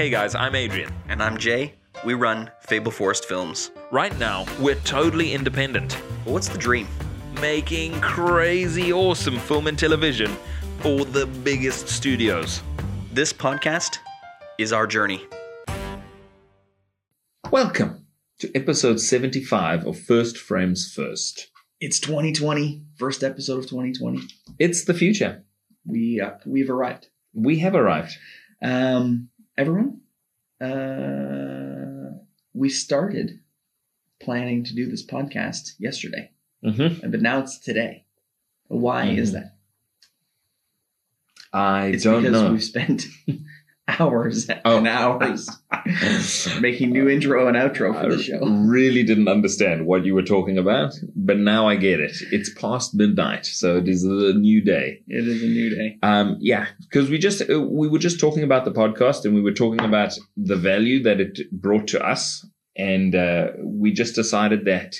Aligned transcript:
Hey 0.00 0.08
guys, 0.08 0.34
I'm 0.34 0.54
Adrian. 0.54 0.90
And 1.10 1.22
I'm 1.22 1.36
Jay. 1.36 1.74
We 2.06 2.14
run 2.14 2.50
Fable 2.60 2.90
Forest 2.90 3.26
Films. 3.26 3.70
Right 3.92 4.18
now, 4.18 4.46
we're 4.58 4.76
totally 4.76 5.34
independent, 5.34 6.00
But 6.24 6.32
what's 6.32 6.48
the 6.48 6.56
dream? 6.56 6.88
making 7.38 8.00
crazy 8.00 8.94
awesome 8.94 9.38
film 9.40 9.66
and 9.66 9.78
television 9.78 10.34
for 10.78 11.04
the 11.04 11.26
biggest 11.44 11.88
studios. 11.88 12.62
This 13.12 13.30
podcast 13.34 13.98
is 14.58 14.72
our 14.72 14.86
journey. 14.86 15.22
Welcome 17.50 18.06
to 18.38 18.50
episode 18.54 19.00
75 19.00 19.86
of 19.86 20.00
First 20.00 20.38
Frames 20.38 20.90
First. 20.90 21.50
It's 21.78 22.00
2020, 22.00 22.84
first 22.96 23.22
episode 23.22 23.58
of 23.58 23.64
2020. 23.64 24.22
It's 24.58 24.86
the 24.86 24.94
future. 24.94 25.44
We 25.84 26.22
uh, 26.22 26.38
we've 26.46 26.70
arrived. 26.70 27.08
We 27.34 27.58
have 27.58 27.74
arrived. 27.74 28.16
Um, 28.62 29.29
everyone, 29.60 30.00
uh, 30.60 32.10
we 32.54 32.68
started 32.70 33.40
planning 34.20 34.64
to 34.64 34.74
do 34.74 34.86
this 34.86 35.04
podcast 35.06 35.74
yesterday, 35.78 36.30
Mm-hmm. 36.64 37.10
but 37.10 37.20
now 37.22 37.40
it's 37.40 37.58
today. 37.58 38.04
Why 38.68 39.06
is 39.06 39.30
Mhm. 39.30 39.32
that? 39.34 39.56
I 41.52 41.86
It's 41.88 42.04
don't 42.04 42.22
because 42.22 42.42
know. 42.42 42.52
we've 42.52 42.62
spent 42.62 43.06
hours 43.98 44.48
Oh. 44.64 44.78
and 44.78 44.86
hours 44.88 45.48
making 46.60 46.90
new 46.90 47.08
intro 47.08 47.48
and 47.48 47.56
outro 47.56 47.98
for 48.00 48.14
the 48.14 48.22
show. 48.22 48.38
really 48.44 49.02
didn't 49.02 49.28
understand 49.28 49.86
what 49.86 50.04
you 50.04 50.14
were 50.14 50.22
talking 50.22 50.58
about, 50.58 50.92
but 51.16 51.38
now 51.38 51.68
I 51.68 51.76
get 51.76 52.00
it. 52.00 52.16
It's 52.30 52.52
past 52.54 52.94
midnight, 52.94 53.46
so 53.46 53.76
it 53.78 53.88
is 53.88 54.04
a 54.04 54.32
new 54.34 54.60
day. 54.62 55.00
It 55.08 55.26
is 55.26 55.42
a 55.42 55.46
new 55.46 55.74
day. 55.74 55.96
Um, 56.02 56.36
yeah, 56.40 56.66
because 56.82 57.10
we 57.10 57.18
just 57.18 57.42
uh, 57.50 57.60
we 57.60 57.88
were 57.88 57.98
just 57.98 58.20
talking 58.20 58.42
about 58.42 58.64
the 58.64 58.72
podcast, 58.72 59.24
and 59.24 59.34
we 59.34 59.42
were 59.42 59.52
talking 59.52 59.84
about 59.84 60.12
the 60.36 60.56
value 60.56 61.02
that 61.02 61.20
it 61.20 61.38
brought 61.52 61.88
to 61.88 62.04
us, 62.06 62.44
and 62.76 63.14
uh, 63.14 63.48
we 63.62 63.92
just 63.92 64.14
decided 64.14 64.64
that 64.66 64.96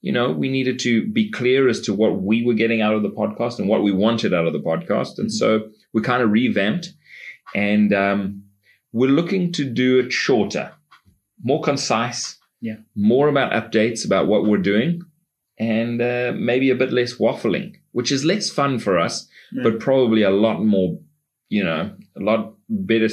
you 0.00 0.12
know 0.12 0.30
we 0.32 0.48
needed 0.48 0.78
to 0.80 1.06
be 1.08 1.30
clear 1.30 1.68
as 1.68 1.80
to 1.82 1.92
what 1.94 2.22
we 2.22 2.44
were 2.44 2.54
getting 2.54 2.80
out 2.82 2.94
of 2.94 3.02
the 3.02 3.10
podcast 3.10 3.58
and 3.58 3.68
what 3.68 3.82
we 3.82 3.92
wanted 3.92 4.32
out 4.34 4.46
of 4.46 4.52
the 4.52 4.60
podcast, 4.60 5.18
and 5.18 5.32
so 5.32 5.68
we 5.92 6.02
kind 6.02 6.22
of 6.22 6.30
revamped, 6.30 6.92
and 7.54 7.92
um, 7.94 8.44
we're 8.92 9.10
looking 9.10 9.52
to 9.52 9.64
do 9.64 9.98
it 10.00 10.12
shorter, 10.12 10.72
more 11.42 11.62
concise, 11.62 12.36
Yeah. 12.60 12.76
more 12.94 13.28
about 13.28 13.52
updates 13.52 14.04
about 14.04 14.26
what 14.26 14.44
we're 14.44 14.58
doing, 14.58 15.02
and 15.58 16.00
uh, 16.00 16.32
maybe 16.36 16.70
a 16.70 16.74
bit 16.74 16.92
less 16.92 17.14
waffling, 17.18 17.76
which 17.92 18.12
is 18.12 18.24
less 18.24 18.50
fun 18.50 18.78
for 18.78 18.98
us 18.98 19.28
but 19.62 19.80
probably 19.80 20.22
a 20.22 20.30
lot 20.30 20.62
more, 20.62 20.98
you 21.48 21.64
know, 21.64 21.90
a 22.16 22.20
lot 22.20 22.52
better 22.68 23.08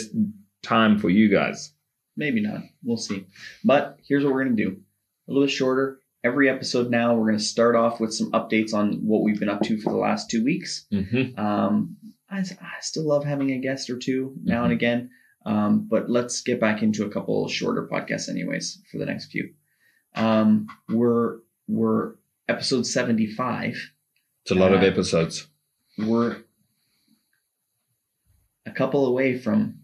time 0.64 1.00
for 1.00 1.10
you 1.10 1.30
guys. 1.30 1.72
Maybe 2.18 2.42
not. 2.42 2.62
We'll 2.84 2.98
see. 2.98 3.26
But 3.64 4.00
here's 4.08 4.24
what 4.24 4.34
we're 4.34 4.44
going 4.44 4.58
to 4.58 4.64
do 4.66 4.72
a 4.72 5.32
little 5.32 5.44
bit 5.48 5.52
shorter. 5.52 6.00
Every 6.26 6.50
episode 6.50 6.90
now, 6.90 7.16
we're 7.16 7.28
going 7.28 7.38
to 7.38 7.44
start 7.44 7.76
off 7.76 8.00
with 8.02 8.14
some 8.14 8.32
updates 8.32 8.74
on 8.74 8.96
what 9.06 9.22
we've 9.24 9.40
been 9.40 9.48
up 9.50 9.62
to 9.62 9.80
for 9.80 9.92
the 9.94 9.98
last 10.00 10.30
two 10.30 10.44
weeks. 10.44 10.86
Mm-hmm. 10.92 11.40
Um, 11.40 11.96
I, 12.30 12.40
I 12.40 12.80
still 12.82 13.08
love 13.08 13.24
having 13.24 13.52
a 13.52 13.60
guest 13.60 13.90
or 13.90 13.98
two 13.98 14.36
now 14.44 14.64
and 14.64 14.72
Mhm. 14.72 14.76
again. 14.76 15.10
Um, 15.46 15.88
but 15.88 16.10
let's 16.10 16.42
get 16.42 16.60
back 16.60 16.82
into 16.82 17.06
a 17.06 17.10
couple 17.10 17.48
shorter 17.48 17.88
podcasts, 17.92 18.30
anyways, 18.30 18.82
for 18.92 18.98
the 18.98 19.06
next 19.06 19.32
few. 19.32 19.54
Um, 20.16 20.68
we're 20.90 21.40
we're 21.68 22.16
episode 22.48 22.88
seventy 22.88 23.28
five. 23.28 23.76
It's 24.44 24.52
a 24.52 24.56
lot 24.56 24.74
of 24.74 24.82
Uh, 24.82 24.86
episodes. 24.86 25.48
We're 25.98 26.38
a 28.66 28.72
couple 28.72 29.06
away 29.06 29.38
from 29.38 29.80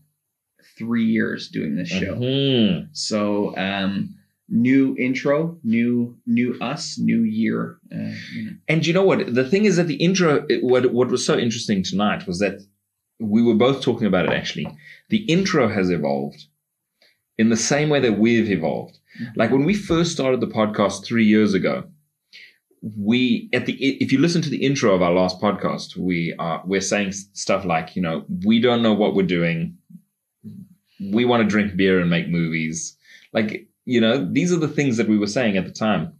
three 0.77 1.05
years 1.05 1.49
doing 1.49 1.75
this 1.75 1.89
show. 1.89 2.15
Mhm. 2.15 2.89
So 2.93 3.55
um, 3.57 4.15
new 4.51 4.95
intro, 4.99 5.57
new 5.63 6.17
new 6.27 6.57
us, 6.61 6.99
new 6.99 7.23
year. 7.23 7.77
Uh, 7.91 8.11
you 8.35 8.45
know. 8.45 8.51
And 8.67 8.85
you 8.85 8.93
know 8.93 9.03
what? 9.03 9.33
The 9.33 9.49
thing 9.49 9.65
is 9.65 9.77
that 9.77 9.87
the 9.87 9.95
intro, 9.95 10.45
it- 10.49 10.63
what 10.63 10.91
what 10.93 11.07
was 11.09 11.25
so 11.25 11.37
interesting 11.37 11.81
tonight 11.83 12.27
was 12.27 12.39
that 12.39 12.61
we 13.19 13.41
were 13.41 13.55
both 13.55 13.81
talking 13.81 14.07
about 14.07 14.25
it. 14.25 14.31
Actually, 14.31 14.67
the 15.09 15.23
intro 15.25 15.67
has 15.69 15.89
evolved 15.89 16.45
in 17.37 17.49
the 17.49 17.57
same 17.57 17.89
way 17.89 17.99
that 18.01 18.19
we've 18.19 18.49
evolved. 18.51 18.97
Like 19.35 19.51
when 19.51 19.65
we 19.65 19.73
first 19.73 20.11
started 20.11 20.39
the 20.41 20.47
podcast 20.47 21.03
three 21.05 21.25
years 21.25 21.53
ago, 21.53 21.83
we 22.97 23.49
at 23.53 23.65
the 23.65 23.73
if 24.03 24.11
you 24.11 24.19
listen 24.19 24.41
to 24.41 24.49
the 24.49 24.63
intro 24.65 24.93
of 24.93 25.01
our 25.01 25.13
last 25.13 25.39
podcast, 25.39 25.95
we 25.95 26.33
are 26.39 26.61
we're 26.65 26.81
saying 26.81 27.11
stuff 27.11 27.63
like 27.65 27.95
you 27.95 28.01
know 28.01 28.25
we 28.45 28.59
don't 28.59 28.81
know 28.81 28.93
what 28.93 29.13
we're 29.15 29.25
doing, 29.39 29.77
we 30.99 31.25
want 31.25 31.41
to 31.43 31.47
drink 31.47 31.75
beer 31.75 31.99
and 31.99 32.09
make 32.09 32.27
movies, 32.27 32.97
like 33.33 33.67
you 33.85 34.01
know 34.01 34.27
these 34.31 34.51
are 34.51 34.59
the 34.59 34.67
things 34.67 34.97
that 34.97 35.07
we 35.07 35.17
were 35.17 35.27
saying 35.27 35.57
at 35.57 35.65
the 35.65 35.71
time, 35.71 36.13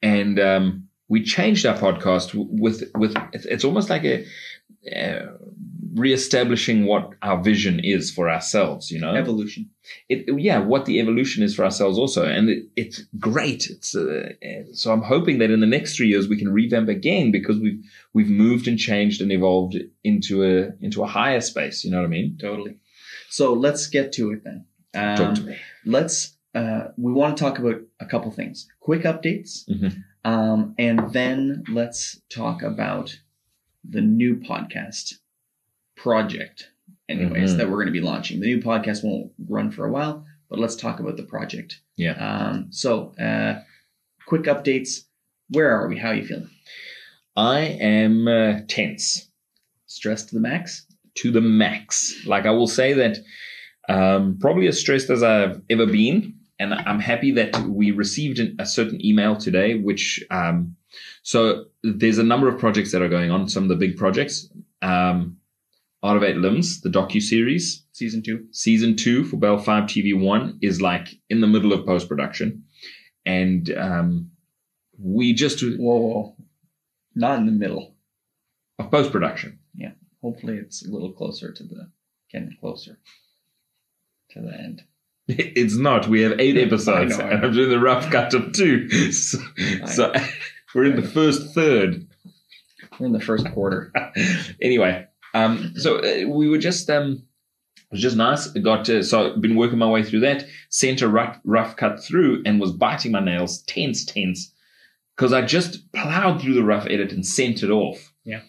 and 0.00 0.38
um, 0.40 0.88
we 1.08 1.22
changed 1.22 1.66
our 1.66 1.76
podcast 1.76 2.34
with 2.34 2.90
with 2.94 3.14
it's, 3.32 3.64
almost 3.64 3.90
like 3.90 4.04
a. 4.04 4.24
Uh, 4.96 5.26
reestablishing 5.94 6.86
what 6.86 7.10
our 7.20 7.42
vision 7.42 7.78
is 7.78 8.10
for 8.10 8.30
ourselves 8.30 8.90
you 8.90 8.98
know 8.98 9.14
Evolution. 9.14 9.68
it 10.08 10.24
yeah 10.40 10.58
what 10.58 10.86
the 10.86 10.98
evolution 10.98 11.42
is 11.42 11.54
for 11.54 11.64
ourselves 11.64 11.98
also 11.98 12.24
and 12.24 12.48
it, 12.48 12.64
it's 12.76 13.02
great 13.18 13.68
it's 13.68 13.94
uh, 13.94 14.30
uh, 14.42 14.62
so 14.72 14.90
i'm 14.90 15.02
hoping 15.02 15.38
that 15.38 15.50
in 15.50 15.60
the 15.60 15.66
next 15.66 15.94
three 15.94 16.08
years 16.08 16.28
we 16.28 16.38
can 16.38 16.50
revamp 16.50 16.88
again 16.88 17.30
because 17.30 17.58
we've 17.58 17.84
we've 18.14 18.30
moved 18.30 18.66
and 18.66 18.78
changed 18.78 19.20
and 19.20 19.30
evolved 19.30 19.76
into 20.02 20.42
a 20.42 20.70
into 20.80 21.02
a 21.02 21.06
higher 21.06 21.42
space 21.42 21.84
you 21.84 21.90
know 21.90 21.98
what 21.98 22.06
i 22.06 22.08
mean 22.08 22.38
Totally. 22.40 22.78
So 23.32 23.54
let's 23.54 23.86
get 23.86 24.12
to 24.12 24.30
it 24.32 24.44
then. 24.44 24.66
Um, 24.94 25.16
talk 25.16 25.34
to 25.36 25.42
me. 25.42 25.56
let's 25.86 26.36
uh, 26.54 26.88
we 26.98 27.12
want 27.12 27.36
to 27.36 27.42
talk 27.42 27.58
about 27.58 27.80
a 28.00 28.06
couple 28.06 28.30
things. 28.30 28.68
Quick 28.80 29.02
updates 29.02 29.66
Mhm. 29.68 30.04
um, 30.24 30.74
and 30.78 31.12
then 31.12 31.64
let's 31.68 32.20
talk 32.28 32.62
about 32.62 33.18
the 33.88 34.00
new 34.02 34.36
podcast 34.36 35.14
project 35.96 36.70
anyways 37.08 37.54
Mhm. 37.54 37.56
that 37.58 37.68
we're 37.70 37.76
going 37.76 37.86
to 37.86 37.92
be 37.92 38.00
launching. 38.00 38.40
The 38.40 38.46
new 38.54 38.60
podcast 38.60 39.02
won't 39.04 39.32
run 39.48 39.70
for 39.70 39.84
a 39.86 39.90
while 39.90 40.26
but 40.48 40.58
let's 40.58 40.76
talk 40.76 41.00
about 41.00 41.16
the 41.16 41.22
project. 41.22 41.80
Yeah. 41.96 42.12
um, 42.12 42.66
so 42.70 43.14
uh, 43.18 43.62
quick 44.26 44.42
updates. 44.42 45.06
Where 45.48 45.70
are 45.70 45.88
we? 45.88 45.96
How 45.98 46.08
are 46.08 46.14
you 46.14 46.26
feeling? 46.26 46.50
I 47.36 47.60
am 47.60 48.28
uh, 48.28 48.60
tense. 48.68 49.30
Stressed 49.86 50.28
to 50.28 50.34
the 50.34 50.40
max? 50.40 50.86
To 51.16 51.30
the 51.30 51.40
max. 51.40 52.26
Like 52.26 52.44
i 52.46 52.50
will 52.50 52.66
say 52.66 52.92
that 52.94 53.18
um, 53.88 54.38
probably 54.40 54.66
as 54.68 54.78
stressed 54.78 55.10
as 55.10 55.22
i've 55.22 55.60
ever 55.70 55.86
been. 55.86 56.34
And 56.58 56.74
i'm 56.74 57.00
happy 57.00 57.32
that 57.32 57.56
we 57.66 57.90
received 57.90 58.40
a 58.58 58.66
certain 58.66 59.04
email 59.04 59.36
today 59.36 59.78
which 59.78 60.22
um, 60.30 60.76
so 61.22 61.66
there's 61.82 62.18
a 62.18 62.22
number 62.24 62.48
of 62.48 62.58
projects 62.58 62.92
that 62.92 63.02
are 63.02 63.08
going 63.08 63.30
on 63.30 63.48
some 63.48 63.64
of 63.64 63.68
the 63.68 63.76
big 63.76 63.96
projects. 63.96 64.48
Um, 64.82 65.38
Art 66.02 66.16
of 66.16 66.24
Eight 66.24 66.36
Limbs, 66.36 66.80
the 66.80 66.88
docu 66.88 67.22
series, 67.22 67.84
season 67.92 68.22
two. 68.22 68.46
Season 68.50 68.96
two 68.96 69.24
for 69.24 69.36
Bell 69.36 69.58
Fibe 69.58 69.84
TV 69.84 70.18
One 70.18 70.58
is 70.60 70.82
like 70.82 71.08
in 71.30 71.40
the 71.40 71.46
middle 71.46 71.72
of 71.72 71.86
post 71.86 72.08
production, 72.08 72.64
and 73.24 73.72
um, 73.76 74.30
we 74.98 75.32
just 75.32 75.62
whoa, 75.62 75.96
whoa 75.96 76.36
not 77.14 77.38
in 77.38 77.46
the 77.46 77.52
middle. 77.52 77.94
Of 78.78 78.90
post 78.90 79.12
production. 79.12 79.60
Yeah, 79.74 79.92
hopefully 80.22 80.56
it's 80.56 80.84
a 80.84 80.90
little 80.90 81.12
closer 81.12 81.52
to 81.52 81.62
the 81.62 81.90
getting 82.32 82.56
closer 82.58 82.98
to 84.32 84.40
the 84.40 84.52
end 84.52 84.82
It's 85.28 85.76
not. 85.76 86.08
We 86.08 86.22
have 86.22 86.38
eight 86.40 86.56
episodes, 86.66 87.16
know, 87.18 87.26
and. 87.26 87.44
I'm 87.44 87.52
doing 87.52 87.70
the 87.70 87.78
rough 87.80 88.10
cut 88.10 88.34
of 88.34 88.52
two. 88.52 88.88
So, 89.12 89.38
so 89.86 90.12
we're 90.74 90.84
in 90.84 90.96
the 91.00 91.06
first 91.08 91.54
third. 91.54 92.06
we're 92.98 93.06
in 93.06 93.12
the 93.12 93.20
first 93.20 93.46
quarter 93.52 93.92
anyway, 94.60 95.06
um, 95.34 95.74
so 95.76 95.98
uh, 95.98 96.26
we 96.28 96.48
were 96.48 96.58
just 96.58 96.88
um, 96.90 97.22
it 97.76 97.92
was 97.92 98.00
just 98.00 98.16
nice. 98.16 98.46
Got 98.48 98.86
to, 98.86 99.02
so 99.02 99.34
I've 99.34 99.40
been 99.40 99.54
working 99.56 99.78
my 99.78 99.88
way 99.88 100.02
through 100.02 100.20
that. 100.20 100.44
Sent 100.70 101.02
a 101.02 101.08
rough, 101.08 101.38
rough 101.44 101.76
cut 101.76 102.02
through 102.02 102.42
and 102.46 102.58
was 102.60 102.72
biting 102.72 103.12
my 103.12 103.20
nails, 103.20 103.62
tense, 103.62 104.04
tense, 104.04 104.52
because 105.14 105.32
I 105.34 105.42
just 105.42 105.92
plowed 105.92 106.40
through 106.40 106.54
the 106.54 106.64
rough 106.64 106.86
edit 106.86 107.12
and 107.12 107.24
sent 107.26 107.62
it 107.62 107.70
off. 107.70 108.12
Yeah. 108.24 108.40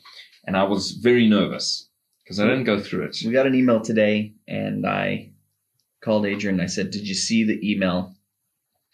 and 0.45 0.56
I 0.56 0.63
was 0.63 0.91
very 0.91 1.27
nervous 1.27 1.89
because 2.24 2.39
I 2.39 2.45
didn't 2.45 2.63
go 2.63 2.79
through 2.79 3.03
it. 3.06 3.18
We 3.25 3.31
got 3.33 3.47
an 3.47 3.56
email 3.56 3.81
today, 3.81 4.33
and 4.47 4.86
I 4.88 5.32
called 6.03 6.25
Adrian. 6.25 6.55
And 6.55 6.63
I 6.63 6.67
said, 6.67 6.91
"Did 6.91 7.07
you 7.07 7.15
see 7.15 7.44
the 7.44 7.59
email 7.71 8.15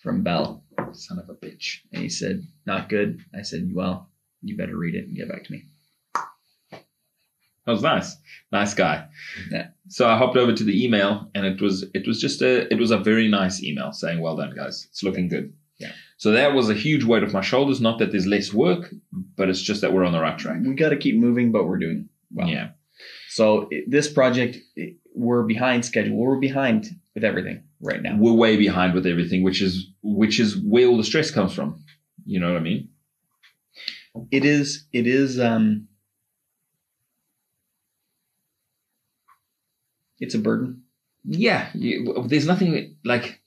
from 0.01 0.23
Bell?" 0.23 0.63
Son 0.93 1.19
of 1.19 1.29
a 1.29 1.33
bitch. 1.35 1.79
And 1.91 2.01
he 2.03 2.09
said, 2.09 2.43
"Not 2.65 2.89
good." 2.89 3.19
I 3.37 3.41
said, 3.41 3.71
"Well, 3.73 4.09
you 4.41 4.55
better 4.57 4.77
read 4.77 4.95
it 4.95 5.07
and 5.07 5.15
get 5.15 5.29
back 5.29 5.43
to 5.45 5.51
me." 5.51 5.65
That 7.65 7.73
was 7.73 7.83
nice. 7.83 8.15
Nice 8.51 8.73
guy. 8.73 9.07
Yeah. 9.51 9.67
So 9.89 10.09
I 10.09 10.17
hopped 10.17 10.37
over 10.37 10.53
to 10.53 10.63
the 10.63 10.83
email 10.83 11.29
and 11.35 11.45
it 11.45 11.61
was 11.61 11.85
it 11.93 12.07
was 12.07 12.19
just 12.19 12.41
a 12.41 12.71
it 12.73 12.79
was 12.79 12.89
a 12.89 12.97
very 12.97 13.27
nice 13.27 13.61
email 13.61 13.91
saying, 13.91 14.21
Well 14.21 14.37
done, 14.37 14.55
guys. 14.55 14.87
It's 14.89 15.03
looking 15.03 15.27
good. 15.27 15.53
Yeah. 15.77 15.91
So 16.17 16.31
that 16.31 16.53
was 16.53 16.69
a 16.69 16.73
huge 16.73 17.03
weight 17.03 17.23
off 17.23 17.31
my 17.33 17.41
shoulders. 17.41 17.79
Not 17.79 17.99
that 17.99 18.11
there's 18.11 18.25
less 18.25 18.51
work, 18.53 18.93
but 19.35 19.49
it's 19.49 19.61
just 19.61 19.81
that 19.81 19.93
we're 19.93 20.03
on 20.03 20.13
the 20.13 20.19
right 20.19 20.37
track. 20.37 20.59
We 20.65 20.73
got 20.73 20.89
to 20.89 20.97
keep 20.97 21.17
moving, 21.17 21.51
but 21.51 21.65
we're 21.65 21.77
doing 21.77 22.09
well. 22.33 22.47
Yeah. 22.47 22.69
So 23.29 23.67
it- 23.69 23.89
this 23.89 24.11
project, 24.11 24.57
it- 24.75 24.97
we're 25.15 25.43
behind 25.43 25.85
schedule. 25.85 26.15
We're 26.17 26.37
behind 26.39 26.87
with 27.15 27.23
everything 27.23 27.63
right 27.81 28.01
now. 28.01 28.15
we're 28.17 28.33
way 28.33 28.57
behind 28.57 28.93
with 28.93 29.05
everything, 29.05 29.43
which 29.43 29.61
is 29.61 29.87
which 30.01 30.39
is 30.39 30.57
where 30.57 30.87
all 30.87 30.97
the 30.97 31.03
stress 31.03 31.31
comes 31.31 31.53
from. 31.53 31.83
You 32.25 32.39
know 32.39 32.51
what 32.51 32.57
I 32.57 32.63
mean? 32.63 32.89
It 34.31 34.45
is. 34.45 34.85
It 34.91 35.07
is. 35.07 35.39
Um, 35.39 35.87
it's 40.19 40.35
a 40.35 40.39
burden. 40.39 40.83
Yeah, 41.23 41.69
you, 41.73 42.23
there's 42.27 42.47
nothing 42.47 42.95
like 43.05 43.39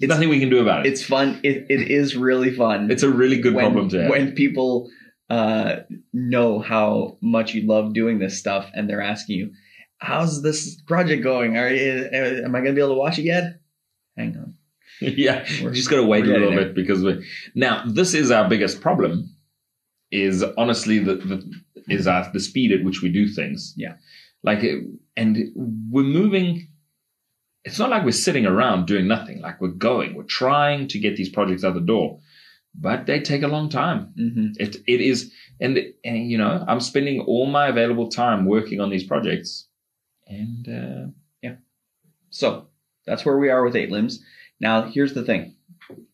It's- 0.00 0.08
nothing 0.08 0.28
we 0.28 0.40
can 0.40 0.50
do 0.50 0.60
about 0.60 0.86
it. 0.86 0.92
It's 0.92 1.02
fun. 1.04 1.40
It, 1.42 1.66
it 1.68 1.90
is 1.90 2.16
really 2.16 2.54
fun. 2.54 2.90
It's 2.90 3.02
a 3.02 3.10
really 3.10 3.38
good 3.40 3.54
when, 3.54 3.64
problem 3.64 3.88
to 3.90 4.02
have. 4.02 4.10
when 4.10 4.32
people 4.32 4.90
uh, 5.30 5.76
know 6.12 6.58
how 6.60 7.18
much 7.20 7.54
you 7.54 7.66
love 7.66 7.92
doing 7.94 8.18
this 8.18 8.38
stuff 8.38 8.70
and 8.74 8.88
they're 8.88 9.02
asking 9.02 9.38
you, 9.38 9.52
"How's 9.98 10.42
this 10.42 10.80
project 10.82 11.22
going? 11.22 11.56
Are 11.56 11.70
you, 11.70 12.08
am 12.12 12.54
I 12.54 12.60
going 12.60 12.72
to 12.74 12.78
be 12.78 12.80
able 12.80 12.94
to 12.94 12.98
watch 13.00 13.18
it 13.18 13.24
yet?" 13.24 13.60
Hang 14.16 14.36
on. 14.36 14.54
yeah, 15.00 15.44
We're- 15.62 15.74
just 15.74 15.90
got 15.90 15.96
to 15.96 16.06
wait 16.06 16.24
a 16.24 16.28
little 16.28 16.50
bit 16.50 16.74
because 16.74 17.02
we 17.04 17.24
now 17.54 17.84
this 17.86 18.14
is 18.14 18.30
our 18.30 18.48
biggest 18.48 18.80
problem. 18.80 19.34
Is 20.10 20.42
honestly 20.56 20.98
the, 20.98 21.16
the 21.16 21.52
is 21.88 22.06
our, 22.06 22.30
the 22.32 22.40
speed 22.40 22.72
at 22.72 22.82
which 22.84 23.02
we 23.02 23.10
do 23.10 23.28
things. 23.28 23.74
Yeah. 23.76 23.94
like 24.42 24.62
it, 24.64 24.82
and 25.16 25.36
we're 25.54 26.02
moving. 26.02 26.68
It's 27.64 27.78
not 27.78 27.90
like 27.90 28.04
we're 28.04 28.12
sitting 28.12 28.46
around 28.46 28.86
doing 28.86 29.06
nothing. 29.06 29.40
Like 29.42 29.60
we're 29.60 29.68
going, 29.68 30.14
we're 30.14 30.22
trying 30.22 30.88
to 30.88 30.98
get 30.98 31.16
these 31.16 31.28
projects 31.28 31.62
out 31.62 31.74
the 31.74 31.80
door, 31.80 32.20
but 32.74 33.04
they 33.04 33.20
take 33.20 33.42
a 33.42 33.48
long 33.48 33.68
time. 33.68 34.14
hmm 34.16 34.46
It 34.58 34.76
it 34.86 35.00
is, 35.02 35.30
and, 35.60 35.78
and 36.04 36.30
you 36.30 36.38
know, 36.38 36.64
I'm 36.66 36.80
spending 36.80 37.20
all 37.20 37.46
my 37.46 37.68
available 37.68 38.08
time 38.08 38.46
working 38.46 38.80
on 38.80 38.88
these 38.88 39.04
projects, 39.04 39.67
and 40.28 40.68
uh, 40.68 41.06
yeah, 41.42 41.56
So 42.30 42.68
that's 43.06 43.24
where 43.24 43.38
we 43.38 43.48
are 43.50 43.64
with 43.64 43.76
eight 43.76 43.90
limbs. 43.90 44.22
Now, 44.60 44.82
here's 44.82 45.14
the 45.14 45.24
thing 45.24 45.54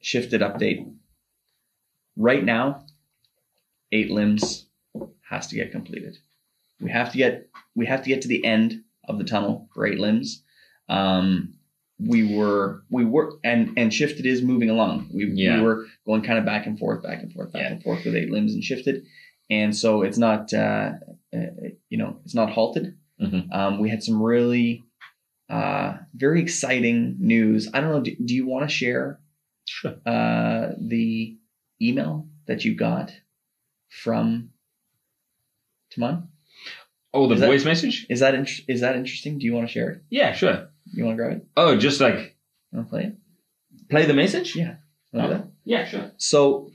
shifted 0.01 0.41
update. 0.41 0.91
Right 2.17 2.45
now, 2.45 2.85
eight 3.91 4.11
limbs 4.11 4.67
has 5.29 5.49
to 5.49 5.57
get 5.57 5.73
completed. 5.73 6.17
We 6.81 6.91
have 6.91 7.11
to 7.13 7.19
get 7.19 7.49
we 7.75 7.87
have 7.87 8.03
to 8.03 8.09
get 8.09 8.23
to 8.23 8.29
the 8.29 8.45
end 8.45 8.83
of 9.09 9.19
the 9.19 9.25
tunnel 9.25 9.69
for 9.75 9.87
eight 9.87 9.99
limbs. 9.99 10.43
Um, 10.89 11.55
we 11.99 12.37
were 12.37 12.83
we 12.91 13.05
were 13.05 13.33
and 13.43 13.73
and 13.77 13.93
shifted 13.93 14.27
is 14.27 14.43
moving 14.43 14.71
along. 14.71 15.09
We, 15.13 15.27
Yeah. 15.27 15.57
we 15.57 15.63
were 15.63 15.87
going 16.07 16.23
kind 16.23 16.39
of 16.39 16.45
back 16.45 16.67
and 16.67 16.79
forth, 16.79 17.03
back 17.03 17.23
and 17.23 17.33
forth, 17.33 17.53
back 17.53 17.63
Yeah. 17.63 17.73
and 17.73 17.83
forth 17.83 18.05
with 18.05 18.15
eight 18.15 18.31
limbs 18.31 18.53
and 18.55 18.63
shifted, 18.63 19.07
and 19.51 19.75
so 19.75 20.03
it's 20.03 20.19
not 20.19 20.53
uh, 20.53 20.93
uh, 21.35 21.39
you 21.89 21.99
know 21.99 22.19
it's 22.25 22.35
not 22.35 22.51
halted. 22.51 22.97
Mhm. 23.21 23.53
Um, 23.55 23.79
we 23.81 23.89
had 23.91 24.03
some 24.03 24.21
really 24.23 24.85
uh, 25.49 25.99
very 26.15 26.41
exciting 26.43 27.17
news. 27.19 27.69
I 27.73 27.81
don't 27.81 27.91
know. 27.91 28.01
Do, 28.01 28.15
do 28.25 28.35
you 28.35 28.47
want 28.47 28.69
to 28.69 28.75
share 28.75 29.21
sure. 29.67 29.97
uh, 30.07 30.73
the 30.79 31.37
email 31.81 32.27
that 32.47 32.65
you 32.65 32.75
got 32.75 33.13
from 33.89 34.51
Timon? 35.95 36.29
Oh, 37.13 37.29
the 37.29 37.35
Is 37.35 37.41
that- 37.41 37.47
voice 37.47 37.65
message? 37.65 38.07
Is 38.09 38.21
that 38.21 38.35
is 38.69 38.81
that 38.81 38.97
interesting? 38.97 39.39
Do 39.39 39.47
you 39.47 39.55
want 39.55 39.69
to 39.69 39.73
share 39.73 39.91
it? 39.91 40.03
Yeah, 40.11 40.33
sure. 40.33 40.69
You 40.93 41.05
want 41.05 41.17
to 41.19 41.23
grab 41.23 41.37
it? 41.39 41.47
Oh, 41.57 41.77
just 41.77 42.01
like 42.01 42.37
You 42.73 42.79
want 42.79 42.89
to 42.89 42.91
play 42.91 43.03
it? 43.05 43.17
play 43.89 44.07
the 44.07 44.15
message? 44.15 44.57
Yeah. 44.57 44.77
That? 45.13 45.47
Yeah, 45.65 45.85
sure. 45.87 46.11
So 46.17 46.73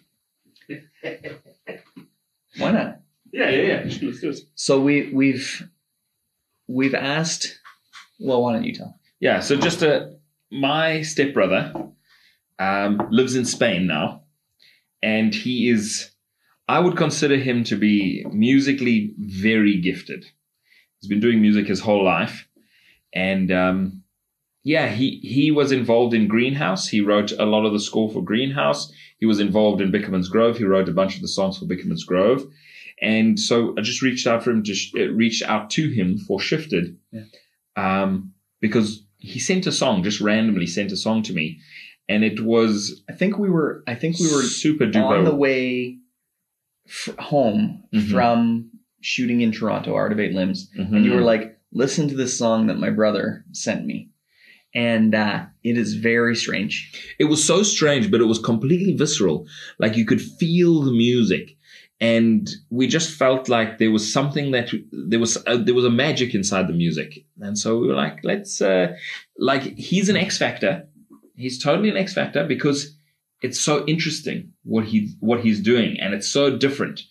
why 2.57 2.71
not? 2.71 2.95
Yeah, 3.31 3.49
yeah, 3.51 3.61
yeah. 3.61 3.81
Let's 3.83 3.99
do 3.99 4.29
it. 4.31 4.39
So 4.55 4.81
we 4.81 5.11
we've 5.13 5.69
we've 6.69 6.95
asked. 6.95 7.59
Well, 8.19 8.43
why 8.43 8.53
don't 8.53 8.63
you 8.63 8.73
tell? 8.73 8.97
Yeah, 9.19 9.39
so 9.41 9.57
just 9.57 9.83
uh, 9.83 10.07
my 10.51 11.01
stepbrother 11.01 11.73
um, 12.59 13.01
lives 13.11 13.35
in 13.35 13.45
Spain 13.45 13.87
now, 13.87 14.23
and 15.01 15.33
he 15.33 15.69
is, 15.69 16.11
I 16.67 16.79
would 16.79 16.95
consider 16.95 17.37
him 17.37 17.63
to 17.65 17.75
be 17.75 18.25
musically 18.31 19.13
very 19.17 19.81
gifted. 19.81 20.25
He's 20.99 21.09
been 21.09 21.19
doing 21.19 21.41
music 21.41 21.67
his 21.67 21.79
whole 21.79 22.03
life, 22.03 22.47
and 23.13 23.51
um, 23.51 24.03
yeah, 24.63 24.89
he 24.89 25.19
he 25.23 25.51
was 25.51 25.71
involved 25.71 26.13
in 26.13 26.27
Greenhouse. 26.27 26.87
He 26.87 27.01
wrote 27.01 27.31
a 27.31 27.45
lot 27.45 27.65
of 27.65 27.73
the 27.73 27.79
score 27.79 28.11
for 28.11 28.23
Greenhouse. 28.23 28.91
He 29.17 29.25
was 29.25 29.39
involved 29.39 29.81
in 29.81 29.91
Bickerman's 29.91 30.29
Grove. 30.29 30.57
He 30.57 30.65
wrote 30.65 30.89
a 30.89 30.93
bunch 30.93 31.15
of 31.15 31.21
the 31.21 31.27
songs 31.27 31.57
for 31.57 31.65
Bickerman's 31.65 32.03
Grove, 32.03 32.45
and 33.01 33.39
so 33.39 33.73
I 33.77 33.81
just 33.81 34.01
reached 34.01 34.27
out 34.27 34.43
for 34.43 34.51
him 34.51 34.63
to 34.63 34.73
sh- 34.73 34.93
uh, 34.97 35.09
reach 35.11 35.41
out 35.43 35.69
to 35.71 35.89
him 35.89 36.17
for 36.17 36.39
Shifted, 36.39 36.97
Yeah. 37.11 37.23
um, 37.75 38.33
because 38.61 39.05
he 39.17 39.39
sent 39.39 39.67
a 39.67 39.71
song 39.71 40.03
just 40.03 40.21
randomly 40.21 40.67
sent 40.67 40.91
a 40.91 40.97
song 40.97 41.23
to 41.23 41.33
me, 41.33 41.59
and 42.07 42.23
it 42.23 42.39
was 42.41 43.03
I 43.09 43.13
think 43.13 43.37
we 43.37 43.49
were. 43.49 43.83
I 43.87 43.95
think 43.95 44.19
we 44.19 44.27
were 44.33 44.43
super 44.43 44.85
duper. 44.85 45.17
on 45.19 45.25
the 45.25 45.35
way 45.35 45.97
f- 46.87 47.15
home 47.19 47.83
Mhm. 47.93 48.11
from 48.11 48.69
shooting 49.01 49.41
in 49.41 49.51
Toronto, 49.51 49.93
Art 49.93 50.11
of 50.11 50.19
Eight 50.19 50.33
Limbs, 50.33 50.69
Mhm. 50.77 50.93
and 50.93 51.05
you 51.05 51.11
were 51.13 51.21
like, 51.21 51.57
"Listen 51.71 52.07
to 52.09 52.15
this 52.15 52.37
song 52.37 52.67
that 52.67 52.79
my 52.79 52.89
brother 52.89 53.45
sent 53.53 53.85
me," 53.85 54.09
and 54.73 55.13
uh, 55.15 55.45
it 55.63 55.77
is 55.77 55.93
very 55.95 56.35
strange. 56.35 56.91
It 57.19 57.25
was 57.25 57.43
so 57.43 57.63
strange, 57.63 58.09
but 58.11 58.21
it 58.21 58.25
was 58.25 58.39
completely 58.39 58.93
visceral. 58.93 59.47
Like 59.79 59.95
you 59.97 60.05
could 60.05 60.21
feel 60.21 60.81
the 60.81 60.91
music, 60.91 61.55
and 62.01 62.49
we 62.69 62.87
just 62.87 63.11
felt 63.11 63.49
like 63.49 63.77
there 63.77 63.91
was 63.91 64.11
something 64.11 64.51
that 64.51 64.71
there 64.91 65.19
was 65.19 65.37
uh, 65.47 65.57
there 65.57 65.73
was 65.73 65.85
a 65.85 65.89
magic 65.89 66.33
inside 66.33 66.67
the 66.67 66.73
music, 66.73 67.25
and 67.41 67.57
so 67.57 67.77
we 67.77 67.87
were 67.87 67.95
like, 67.95 68.19
let's 68.23 68.61
uh, 68.61 68.95
like 69.37 69.63
he's 69.77 70.09
an 70.09 70.15
X 70.17 70.37
factor. 70.37 70.87
He's 71.35 71.61
totally 71.61 71.89
an 71.89 71.97
X 71.97 72.13
factor 72.13 72.45
because 72.45 72.95
it's 73.41 73.59
so 73.59 73.85
interesting 73.85 74.51
what 74.63 74.85
he 74.85 75.13
what 75.19 75.41
he's 75.41 75.59
doing, 75.61 75.99
and 75.99 76.13
it's 76.13 76.27
so 76.29 76.55
different. 76.57 77.01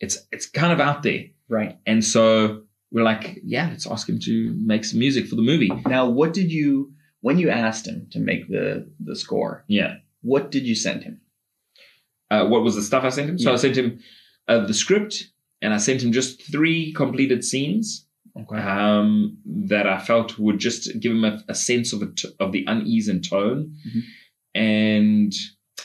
It's 0.00 0.18
it's 0.32 0.46
kind 0.46 0.72
of 0.72 0.80
out 0.80 1.02
there, 1.02 1.24
Right 1.48 1.76
and 1.86 2.04
so 2.04 2.62
we're 2.90 3.04
like, 3.04 3.40
yeah, 3.44 3.68
let's 3.68 3.86
ask 3.86 4.08
him 4.08 4.18
to 4.20 4.54
make 4.64 4.84
some 4.84 4.98
music 4.98 5.26
for 5.26 5.36
the 5.36 5.42
movie. 5.42 5.70
now, 5.86 6.08
what 6.08 6.32
did 6.32 6.50
you 6.50 6.92
when 7.20 7.38
you 7.38 7.50
asked 7.50 7.86
him 7.86 8.06
to 8.12 8.18
make 8.18 8.48
the 8.48 8.90
the 9.00 9.14
score? 9.16 9.64
Yeah. 9.68 9.96
What 10.22 10.50
did 10.50 10.66
you 10.66 10.74
send 10.74 11.02
him? 11.04 11.20
uh, 12.30 12.46
what 12.46 12.62
was 12.62 12.74
the 12.74 12.82
stuff 12.82 13.04
I 13.04 13.08
sent 13.10 13.30
him? 13.30 13.38
So 13.38 13.50
Yeah. 13.50 13.54
I 13.54 13.56
sent 13.56 13.76
him 13.76 14.00
uh, 14.48 14.64
the 14.66 14.74
script, 14.74 15.30
and 15.62 15.72
I 15.74 15.76
sent 15.78 16.02
him 16.02 16.12
just 16.12 16.42
three 16.50 16.92
completed 16.92 17.44
scenes 17.44 18.06
Okay. 18.40 18.56
um, 18.56 19.36
that 19.46 19.86
I 19.86 19.98
felt 19.98 20.38
would 20.38 20.58
just 20.58 21.00
give 21.00 21.12
him 21.12 21.24
a, 21.24 21.42
a 21.48 21.54
sense 21.54 21.92
of 21.92 22.02
a 22.02 22.06
t- 22.06 22.28
of 22.40 22.52
the 22.52 22.64
unease 22.66 23.08
and 23.08 23.22
tone, 23.28 23.74
Mhm. 23.86 24.02
and 24.54 25.32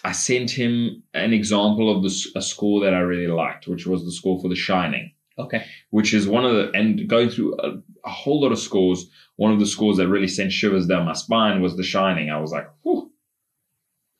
I 0.03 0.11
sent 0.11 0.51
him 0.51 1.03
an 1.13 1.33
example 1.33 1.95
of 1.95 2.03
the 2.03 2.09
s- 2.09 2.27
a 2.35 2.41
score 2.41 2.81
that 2.81 2.93
I 2.93 2.99
really 2.99 3.27
liked, 3.27 3.67
which 3.67 3.85
was 3.88 4.03
the 4.05 4.11
score 4.11 4.39
for 4.41 4.49
The 4.49 4.55
Shining, 4.55 5.11
Okay. 5.38 5.65
which 5.91 6.13
is 6.13 6.27
one 6.27 6.45
of 6.45 6.53
the 6.53 6.71
and 6.77 7.07
going 7.07 7.29
through 7.29 7.57
a, 7.59 7.81
a 8.05 8.09
whole 8.09 8.41
lot 8.41 8.51
of 8.51 8.59
scores. 8.59 9.09
One 9.38 9.51
of 9.53 9.59
the 9.59 9.65
scores 9.65 9.97
that 9.97 10.07
really 10.09 10.27
sent 10.27 10.51
shivers 10.51 10.85
down 10.85 11.05
my 11.05 11.13
spine 11.13 11.61
was 11.61 11.75
The 11.75 11.83
Shining. 11.83 12.29
I 12.29 12.39
was 12.39 12.51
like, 12.51 12.67
whew. 12.83 13.11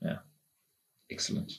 yeah, 0.02 0.20
excellent. 1.12 1.52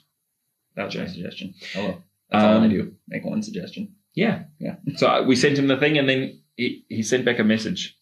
That's 0.74 0.96
my 0.96 1.06
suggestion. 1.06 1.54
Hello. 1.72 2.02
That's 2.34 2.44
all 2.44 2.60
I 2.62 2.64
Um, 2.64 2.70
do. 2.70 2.96
Make 3.08 3.24
one 3.24 3.42
suggestion. 3.42 3.94
Yeah. 4.14 4.44
Yeah. 4.58 4.76
So 4.96 5.06
I- 5.06 5.20
we 5.22 5.36
sent 5.36 5.58
him 5.58 5.66
the 5.68 5.76
thing 5.78 5.98
and 5.98 6.08
then 6.08 6.42
he, 6.56 6.84
he 6.88 7.02
sent 7.02 7.24
back 7.24 7.38
a 7.38 7.44
message. 7.44 7.96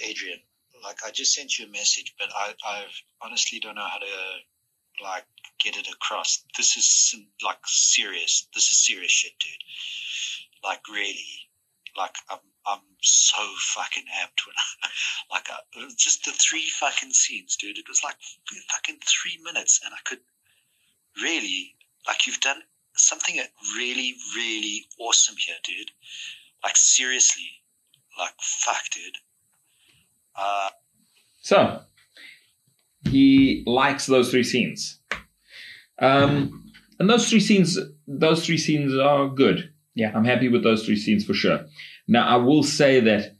Adrian, 0.00 0.38
like 0.82 0.98
I 1.06 1.10
just 1.10 1.34
sent 1.34 1.58
you 1.58 1.66
a 1.66 1.70
message, 1.70 2.14
but 2.18 2.28
I, 2.34 2.54
I 2.64 2.84
honestly 3.22 3.58
don't 3.60 3.74
know 3.74 3.86
how 3.86 3.98
to 3.98 5.02
like 5.04 5.24
get 5.62 5.76
it 5.76 5.88
across. 5.92 6.44
This 6.56 6.76
is 6.76 6.88
some- 6.88 7.26
like 7.44 7.58
serious. 7.66 8.48
This 8.54 8.70
is 8.70 8.78
serious 8.86 9.10
shit, 9.10 9.32
dude. 9.40 9.64
Like 10.64 10.82
really, 10.88 11.26
like 11.96 12.14
I'm 12.30 12.38
I'm 12.66 12.80
so 13.00 13.42
fucking 13.74 14.04
amped 14.22 14.46
when 14.46 14.54
I, 14.56 14.88
like 15.34 15.48
I, 15.50 15.88
just 15.96 16.24
the 16.24 16.32
three 16.32 16.66
fucking 16.68 17.12
scenes, 17.12 17.56
dude. 17.56 17.78
It 17.78 17.88
was 17.88 18.02
like 18.04 18.16
fucking 18.72 18.98
three 19.04 19.38
minutes, 19.42 19.80
and 19.84 19.92
I 19.94 19.98
could 20.04 20.20
really 21.22 21.74
like 22.08 22.26
you've 22.26 22.40
done 22.40 22.60
something 22.96 23.36
really 23.76 24.14
really 24.34 24.86
awesome 24.98 25.36
here, 25.38 25.56
dude. 25.62 25.90
Like 26.64 26.76
seriously, 26.76 27.50
like 28.18 28.32
fuck, 28.40 28.82
dude. 28.92 29.18
Uh, 30.34 30.70
So 31.40 31.80
he 33.08 33.62
likes 33.66 34.06
those 34.06 34.30
three 34.30 34.42
scenes. 34.42 35.00
Um, 36.00 36.72
and 36.98 37.08
those 37.08 37.28
three 37.28 37.40
scenes, 37.40 37.78
those 38.06 38.44
three 38.44 38.58
scenes 38.58 38.94
are 38.96 39.28
good. 39.28 39.72
Yeah. 39.94 40.12
I'm 40.14 40.24
happy 40.24 40.48
with 40.48 40.62
those 40.62 40.84
three 40.84 40.96
scenes 40.96 41.24
for 41.24 41.34
sure. 41.34 41.66
Now 42.06 42.26
I 42.26 42.36
will 42.36 42.62
say 42.62 43.00
that 43.00 43.36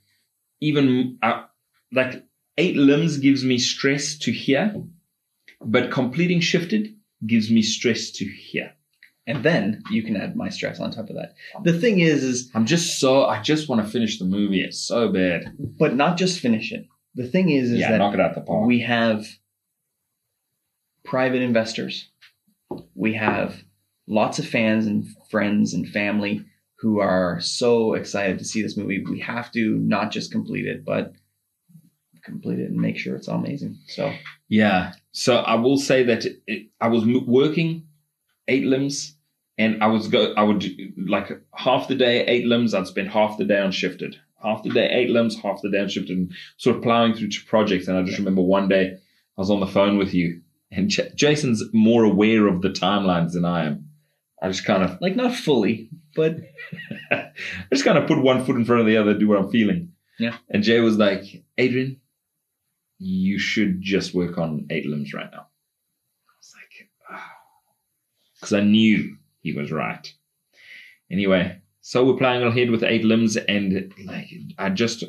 even 0.61 1.19
uh, 1.23 1.45
like 1.93 2.25
eight 2.57 2.77
limbs 2.77 3.19
gives 3.19 3.45
me 3.45 3.59
stress 3.59 4.19
to 4.19 4.33
hear, 4.33 4.75
but 5.61 5.91
completing 5.91 6.41
shifted 6.41 6.98
gives 7.27 7.51
me 7.51 7.63
stress 7.63 8.11
to 8.13 8.25
hear. 8.25 8.73
and 9.27 9.43
then 9.45 9.83
you 9.91 10.03
can 10.03 10.17
add 10.17 10.35
my 10.37 10.49
stress 10.49 10.81
on 10.81 10.91
top 10.91 11.11
of 11.11 11.17
that. 11.17 11.35
The 11.63 11.79
thing 11.79 12.01
is, 12.01 12.25
is 12.25 12.51
I'm 12.55 12.65
just 12.65 12.99
so 12.99 13.25
I 13.27 13.43
just 13.43 13.69
want 13.69 13.85
to 13.85 13.91
finish 13.91 14.19
the 14.19 14.25
movie. 14.25 14.63
It's 14.63 14.81
so 14.81 15.11
bad. 15.13 15.55
but 15.79 15.95
not 15.95 16.17
just 16.17 16.41
finish 16.41 16.73
it. 16.73 16.87
The 17.15 17.27
thing 17.27 17.51
is, 17.51 17.71
is 17.71 17.81
yeah, 17.81 17.91
that 17.91 17.99
knock 17.99 18.15
it 18.15 18.21
out 18.21 18.35
the 18.35 18.41
park. 18.41 18.67
we 18.67 18.81
have 18.81 19.27
private 21.05 21.43
investors. 21.43 22.09
We 22.95 23.15
have 23.15 23.63
lots 24.07 24.39
of 24.39 24.47
fans 24.49 24.87
and 24.87 25.07
friends 25.31 25.75
and 25.75 25.89
family 25.89 26.45
who 26.81 27.01
are 27.01 27.41
so 27.41 27.95
excited 27.95 28.39
to 28.39 28.45
see 28.45 28.63
this 28.63 28.77
movie. 28.77 29.03
We 29.05 29.21
have 29.21 29.51
to 29.53 29.77
not 29.79 30.11
just 30.13 30.31
complete 30.31 30.67
it, 30.67 30.85
but 30.85 31.13
complete 32.29 32.59
it 32.59 32.71
and 32.71 32.81
make 32.81 32.97
sure 32.97 33.17
it's 33.17 33.29
amazing. 33.29 33.79
So 33.87 34.13
Yeah. 34.49 34.93
So 35.13 35.37
I 35.37 35.55
will 35.55 35.77
say 35.79 36.05
that 36.05 36.25
it, 36.47 36.69
I 36.81 36.89
was 36.89 37.05
working 37.05 37.87
eight 38.47 38.65
limbs, 38.65 39.17
and 39.57 39.83
I 39.83 39.89
was 39.89 40.09
go. 40.09 40.33
I 40.37 40.43
would 40.43 40.65
like 40.97 41.31
half 41.55 41.89
the 41.89 41.95
day 41.95 42.25
eight 42.27 42.47
limbs. 42.47 42.75
I'd 42.75 42.87
spend 42.87 43.09
half 43.09 43.39
the 43.39 43.45
day 43.45 43.59
on 43.59 43.73
shifted. 43.73 44.17
Half 44.43 44.63
the 44.63 44.71
day 44.71 44.89
eight 44.91 45.11
limbs, 45.11 45.37
half 45.41 45.61
the 45.63 45.71
day 45.71 45.81
on 45.81 45.89
shifted, 45.89 46.17
and 46.17 46.33
sort 46.59 46.77
of 46.77 46.83
plowing 46.83 47.15
through 47.15 47.31
to 47.31 47.45
projects. 47.47 47.89
And 47.89 47.99
I 47.99 48.03
just 48.05 48.19
remember 48.19 48.43
one 48.43 48.69
day 48.69 48.93
I 49.37 49.41
was 49.41 49.51
on 49.51 49.61
the 49.61 49.67
phone 49.67 49.99
with 49.99 50.15
you, 50.15 50.41
and 50.71 50.89
J- 50.89 51.11
Jason's 51.17 51.65
more 51.73 52.05
aware 52.05 52.47
of 52.47 52.63
the 52.63 52.71
timelines 52.71 53.33
than 53.33 53.45
I 53.45 53.65
am. 53.67 53.89
I 54.41 54.47
just 54.49 54.65
kind 54.65 54.85
of, 54.85 54.97
like 55.01 55.17
not 55.17 55.35
fully, 55.35 55.91
but 56.15 56.37
I 57.11 57.31
just 57.73 57.85
kind 57.85 57.99
of 57.99 58.07
put 58.07 58.23
one 58.23 58.45
foot 58.45 58.55
in 58.57 58.65
front 58.65 58.81
of 58.81 58.87
the 58.87 58.97
other, 58.97 59.15
do 59.15 59.29
what 59.29 59.39
I'm 59.39 59.51
feeling. 59.51 59.93
Yeah. 60.19 60.37
And 60.49 60.63
Jay 60.63 60.81
was 60.81 60.97
like, 60.97 61.45
Adrian, 61.59 62.01
you 62.99 63.39
should 63.39 63.81
just 63.81 64.15
work 64.15 64.39
on 64.39 64.67
eight 64.71 64.87
limbs 64.87 65.15
right 65.15 65.31
now. 65.31 65.47
I 65.47 66.33
was 66.39 66.53
like, 66.55 67.21
because 68.35 68.53
I 68.53 68.61
knew 68.61 69.17
he 69.41 69.53
was 69.53 69.71
right. 69.73 70.13
Anyway, 71.11 71.61
so 71.81 72.05
we're 72.05 72.19
playing 72.19 72.43
ahead 72.43 72.71
with 72.71 72.83
eight 72.83 73.05
limbs, 73.05 73.37
and 73.37 73.93
like 74.05 74.29
I 74.59 74.69
just, 74.71 75.05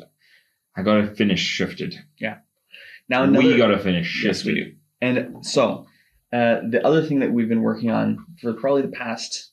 I 0.76 0.82
got 0.82 0.94
to 0.94 1.14
finish 1.14 1.40
shifted. 1.40 1.94
Yeah. 2.18 2.38
Now 3.08 3.24
another, 3.24 3.46
we 3.46 3.56
got 3.56 3.68
to 3.68 3.78
finish 3.78 4.24
Yes, 4.24 4.44
we 4.44 4.54
shifted. 4.54 4.76
And 5.02 5.44
so, 5.44 5.86
uh, 6.32 6.60
the 6.68 6.80
other 6.84 7.04
thing 7.04 7.20
that 7.20 7.32
we've 7.32 7.48
been 7.48 7.62
working 7.62 7.90
on 7.90 8.24
for 8.40 8.52
probably 8.52 8.82
the 8.82 8.88
past 8.88 9.50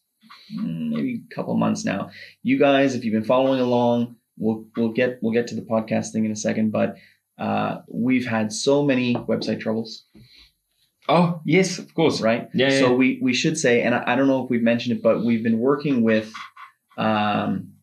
mm, 0.54 0.90
maybe 0.90 1.24
a 1.30 1.36
couple 1.36 1.56
months 1.58 1.84
now, 1.84 2.12
you 2.44 2.60
guys, 2.60 2.96
if 2.96 3.04
you've 3.04 3.14
been 3.14 3.24
following 3.24 3.60
along, 3.60 4.16
we'll 4.38 4.66
we'll 4.78 4.94
get 4.94 5.20
we'll 5.22 5.34
get 5.34 5.48
to 5.48 5.56
the 5.56 5.62
podcast 5.62 6.12
thing 6.12 6.26
in 6.26 6.32
a 6.32 6.36
second, 6.36 6.72
but 6.72 6.98
uh, 7.38 7.82
we've 7.88 8.26
had 8.26 8.52
so 8.52 8.84
many 8.84 9.14
website 9.16 9.60
troubles, 9.60 10.06
Oh 11.10 11.40
yes, 11.46 11.80
of 11.80 11.94
course. 11.94 12.20
right? 12.22 12.50
Yeah, 12.54 12.70
yeah. 12.70 12.80
So 12.80 12.94
we 12.96 13.20
we 13.22 13.34
should 13.34 13.58
say, 13.58 13.82
and 13.84 13.96
I, 13.96 14.04
I 14.08 14.16
don't 14.16 14.28
know 14.28 14.44
if 14.44 14.50
we've 14.50 14.62
mentioned 14.62 14.98
it, 14.98 15.04
but 15.04 15.24
we've 15.24 15.44
been 15.44 15.60
working 15.60 16.02
with 16.04 16.34
um, 16.98 17.74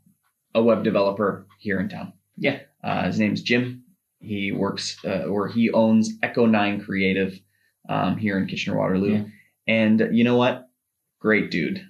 a 0.54 0.62
web 0.62 0.84
developer 0.84 1.46
here 1.58 1.80
in 1.80 1.88
town. 1.88 2.12
Yeah. 2.36 2.60
Uh, 2.82 3.04
his 3.06 3.18
name's 3.18 3.42
Jim. 3.42 3.84
He 4.20 4.52
works 4.52 4.98
uh, 5.04 5.24
or 5.24 5.48
he 5.48 5.70
owns 5.70 6.10
Echo 6.22 6.46
Nine 6.46 6.80
Creative 6.82 7.38
um, 7.88 8.16
here 8.18 8.36
in 8.38 8.46
Kitchener 8.46 8.76
Waterloo. 8.76 9.12
Yeah. 9.14 9.24
And 9.66 10.08
you 10.12 10.24
know 10.24 10.36
what? 10.36 10.68
Great 11.20 11.50
dude. 11.50 11.86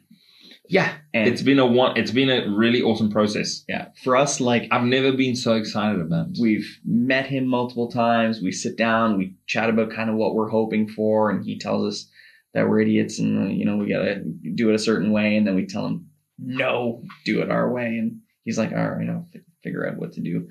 yeah. 0.68 0.92
And 1.14 1.28
It's 1.28 1.42
been 1.42 1.60
a 1.60 1.66
one. 1.66 1.96
It's 1.96 2.10
been 2.10 2.28
a 2.28 2.50
really 2.50 2.82
awesome 2.82 3.08
process. 3.08 3.64
yeah, 3.68 3.88
for 4.02 4.16
us, 4.16 4.40
like 4.40 4.66
I've 4.72 4.82
never 4.84 5.12
been 5.12 5.36
so 5.36 5.54
excited 5.54 6.00
about 6.00 6.26
it. 6.30 6.38
we've 6.40 6.68
met 6.84 7.26
him 7.26 7.46
multiple 7.46 7.88
times. 7.88 8.40
We 8.42 8.50
sit 8.52 8.76
down, 8.76 9.16
we 9.16 9.34
chat 9.46 9.70
about 9.70 9.92
kind 9.92 10.10
of 10.10 10.16
what 10.16 10.34
we're 10.34 10.48
hoping 10.50 10.88
for, 10.88 11.30
and 11.30 11.44
he 11.44 11.56
tells 11.58 11.86
us 11.86 12.10
that 12.52 12.68
we're 12.68 12.80
idiots 12.80 13.18
and 13.20 13.56
you 13.56 13.64
know 13.64 13.76
we 13.76 13.88
gotta 13.88 14.22
do 14.54 14.70
it 14.70 14.74
a 14.74 14.78
certain 14.78 15.12
way, 15.12 15.36
and 15.36 15.46
then 15.46 15.54
we 15.54 15.66
tell 15.66 15.86
him 15.86 16.08
no, 16.36 17.02
do 17.24 17.40
it 17.42 17.50
our 17.50 17.70
way, 17.72 17.86
and 17.86 18.18
he's 18.42 18.58
like, 18.58 18.72
all 18.72 18.90
right, 18.90 19.08
I'll 19.08 19.28
fi- 19.32 19.40
figure 19.62 19.88
out 19.88 19.96
what 19.96 20.12
to 20.14 20.20
do. 20.20 20.48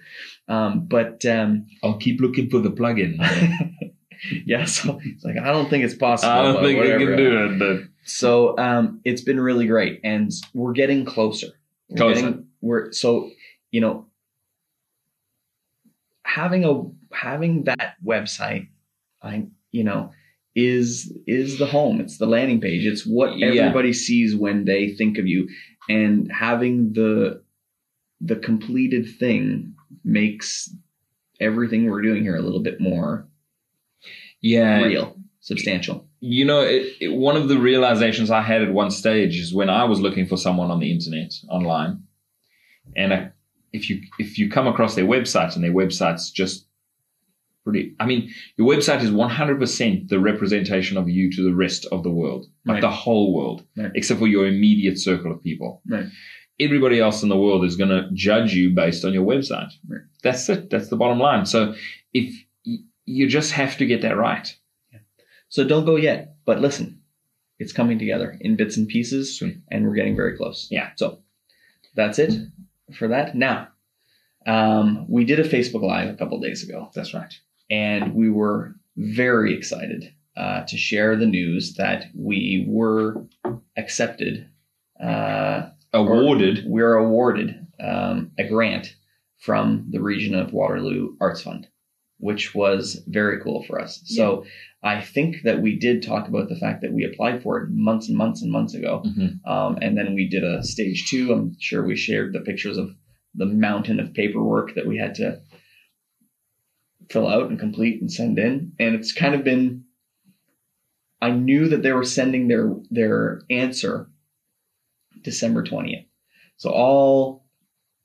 Um, 0.47 0.87
but 0.87 1.25
um, 1.25 1.67
I'll 1.83 1.97
keep 1.97 2.21
looking 2.21 2.49
for 2.49 2.59
the 2.59 2.71
plugin. 2.71 3.17
yeah, 4.45 4.63
so 4.65 4.99
it's 5.03 5.25
like 5.25 5.35
I 5.37 5.51
don't 5.51 5.69
think 5.69 5.83
it's 5.83 5.93
possible. 5.95 6.31
I 6.31 6.41
don't 6.43 6.63
think 6.63 6.77
I 6.79 6.81
whatever. 6.83 7.05
can 7.05 7.17
do 7.17 7.45
it, 7.45 7.59
but 7.59 7.89
So 8.05 8.57
um, 8.57 8.99
it's 9.03 9.21
been 9.21 9.39
really 9.39 9.65
great, 9.67 10.01
and 10.03 10.31
we're 10.53 10.73
getting 10.73 11.05
closer. 11.05 11.47
We're 11.89 11.97
Closer. 11.97 12.21
getting- 12.21 12.47
we're 12.61 12.91
so 12.93 13.29
you 13.71 13.81
know 13.81 14.05
having 16.25 16.65
a 16.65 17.15
having 17.15 17.63
that 17.65 17.95
website, 18.05 18.67
I 19.21 19.47
you 19.71 19.83
know 19.83 20.11
is 20.55 21.11
is 21.27 21.57
the 21.57 21.65
home. 21.65 21.99
It's 21.99 22.17
the 22.17 22.25
landing 22.27 22.61
page. 22.61 22.85
It's 22.85 23.05
what 23.05 23.37
Yeah. 23.37 23.47
everybody 23.47 23.93
sees 23.93 24.35
when 24.35 24.65
they 24.65 24.89
think 24.93 25.17
of 25.17 25.27
you, 25.27 25.49
and 25.89 26.31
having 26.31 26.93
the 26.93 27.41
the 28.21 28.35
completed 28.37 29.07
thing 29.19 29.75
makes 30.03 30.73
everything 31.39 31.85
we're 31.89 32.01
doing 32.01 32.23
here 32.23 32.35
a 32.35 32.41
little 32.41 32.61
bit 32.61 32.79
more 32.79 33.27
yeah, 34.41 34.81
real, 34.83 35.17
substantial. 35.41 36.07
You 36.25 36.45
know, 36.45 36.61
it, 36.61 36.93
it, 37.01 37.09
one 37.13 37.35
of 37.35 37.49
the 37.49 37.57
realizations 37.57 38.31
I 38.31 38.41
had 38.41 38.61
at 38.61 38.71
one 38.73 38.91
stage 38.91 39.37
is 39.37 39.53
when 39.53 39.69
I 39.69 39.83
was 39.83 39.99
looking 39.99 40.25
for 40.25 40.37
someone 40.37 40.71
on 40.71 40.79
the 40.79 40.89
internet 40.89 41.33
online, 41.49 42.03
and 42.95 43.13
I, 43.13 43.31
if 43.73 43.89
you 43.89 44.01
if 44.19 44.37
you 44.39 44.49
come 44.49 44.65
across 44.67 44.95
their 44.95 45.05
website 45.05 45.55
and 45.55 45.63
their 45.63 45.73
website's 45.73 46.31
just 46.31 46.65
pretty, 47.65 47.93
I 47.99 48.05
mean, 48.05 48.29
your 48.57 48.67
website 48.73 49.01
is 49.03 49.11
one 49.11 49.29
hundred 49.29 49.59
percent 49.59 50.07
the 50.07 50.19
representation 50.19 50.95
of 50.97 51.09
you 51.09 51.29
to 51.33 51.43
the 51.43 51.53
rest 51.53 51.85
of 51.91 52.03
the 52.03 52.09
world, 52.21 52.45
like 52.65 52.75
Right. 52.75 52.81
the 52.81 52.89
whole 52.89 53.33
world, 53.33 53.65
Right. 53.75 53.91
except 53.93 54.19
for 54.21 54.27
your 54.27 54.47
immediate 54.47 54.99
circle 54.99 55.29
of 55.31 55.43
people. 55.43 55.81
Right. 55.87 56.05
Everybody 56.59 56.99
else 57.01 57.21
in 57.23 57.29
the 57.29 57.37
world 57.37 57.65
is 57.65 57.75
going 57.75 57.89
to 57.89 58.09
judge 58.13 58.53
you 58.53 58.69
based 58.69 59.03
on 59.03 59.11
your 59.13 59.25
website. 59.25 59.71
That's 60.23 60.47
it. 60.47 60.69
That's 60.69 60.87
the 60.87 60.95
bottom 60.95 61.19
line. 61.19 61.45
So 61.45 61.73
if 62.13 62.33
you 63.05 63.27
just 63.27 63.51
have 63.51 63.75
to 63.79 63.85
get 63.85 64.01
that 64.03 64.15
right. 64.15 64.47
So 65.53 65.63
don't 65.63 65.85
go 65.85 65.97
yet, 65.97 66.33
but 66.45 66.61
listen, 66.61 66.99
it's 67.59 67.71
coming 67.71 67.99
together 67.99 68.35
in 68.41 68.55
bits 68.55 68.75
and 68.75 68.87
pieces, 68.87 69.37
Soon. 69.37 69.61
and 69.69 69.85
we're 69.85 69.93
getting 69.93 70.15
very 70.15 70.35
close. 70.35 70.67
Yeah. 70.71 70.89
So 70.95 71.19
that's 71.95 72.17
it 72.17 72.33
for 72.97 73.07
that. 73.09 73.35
Now, 73.35 73.67
um, 74.47 75.05
we 75.07 75.25
did 75.25 75.39
a 75.39 75.47
Facebook 75.47 75.83
Live 75.83 76.09
a 76.09 76.17
couple 76.17 76.39
days 76.39 76.67
ago, 76.67 76.89
That's 76.95 77.13
right. 77.13 77.31
and 77.69 78.15
we 78.15 78.31
were 78.31 78.73
very 78.97 79.55
excited 79.55 80.11
uh, 80.35 80.63
to 80.63 80.75
share 80.75 81.15
the 81.15 81.27
news 81.27 81.75
that 81.75 82.05
we 82.15 82.65
were 82.67 83.27
accepted. 83.77 84.49
Uh, 84.99 85.69
Awarded. 85.93 86.63
we're 86.65 86.95
awarded 86.95 87.67
um, 87.79 88.31
a 88.39 88.47
grant 88.47 88.95
from 89.37 89.85
the 89.91 90.01
region 90.01 90.33
of 90.33 90.51
Waterloo 90.51 91.15
Arts 91.21 91.43
Fund, 91.43 91.67
which 92.23 92.55
was 92.55 93.03
very 93.07 93.41
cool 93.41 93.63
for 93.63 93.79
us. 93.81 94.01
So 94.05 94.45
I 94.81 95.01
think 95.01 95.43
that 95.43 95.61
we 95.61 95.77
did 95.77 96.01
talk 96.01 96.29
about 96.29 96.47
the 96.47 96.55
fact 96.55 96.81
that 96.81 96.93
we 96.93 97.03
applied 97.03 97.43
for 97.43 97.61
it 97.61 97.69
months 97.69 98.07
and 98.07 98.17
months 98.17 98.41
and 98.41 98.49
months 98.49 98.73
ago. 98.73 99.03
Mhm. 99.05 99.45
Um, 99.45 99.77
and 99.81 99.97
then 99.97 100.15
we 100.15 100.29
did 100.29 100.43
a 100.43 100.63
stage 100.63 101.09
two. 101.09 101.33
I'm 101.33 101.57
sure 101.59 101.85
we 101.85 101.97
shared 101.97 102.31
the 102.31 102.39
pictures 102.39 102.77
of 102.77 102.95
the 103.35 103.45
mountain 103.45 103.99
of 103.99 104.13
paperwork 104.13 104.75
that 104.75 104.87
we 104.87 104.97
had 104.97 105.15
to 105.15 105.41
fill 107.09 107.27
out 107.27 107.49
and 107.49 107.59
complete 107.59 107.99
and 107.99 108.11
send 108.11 108.39
in. 108.39 108.71
And 108.79 108.95
it's 108.95 109.11
kind 109.11 109.35
of 109.35 109.43
been, 109.43 109.83
I 111.21 111.31
knew 111.31 111.67
that 111.67 111.83
they 111.83 111.91
were 111.91 112.05
sending 112.05 112.47
their, 112.47 112.73
their 112.89 113.41
answer 113.49 114.09
December 115.23 115.63
20th. 115.63 116.05
So 116.55 116.69
all 116.69 117.45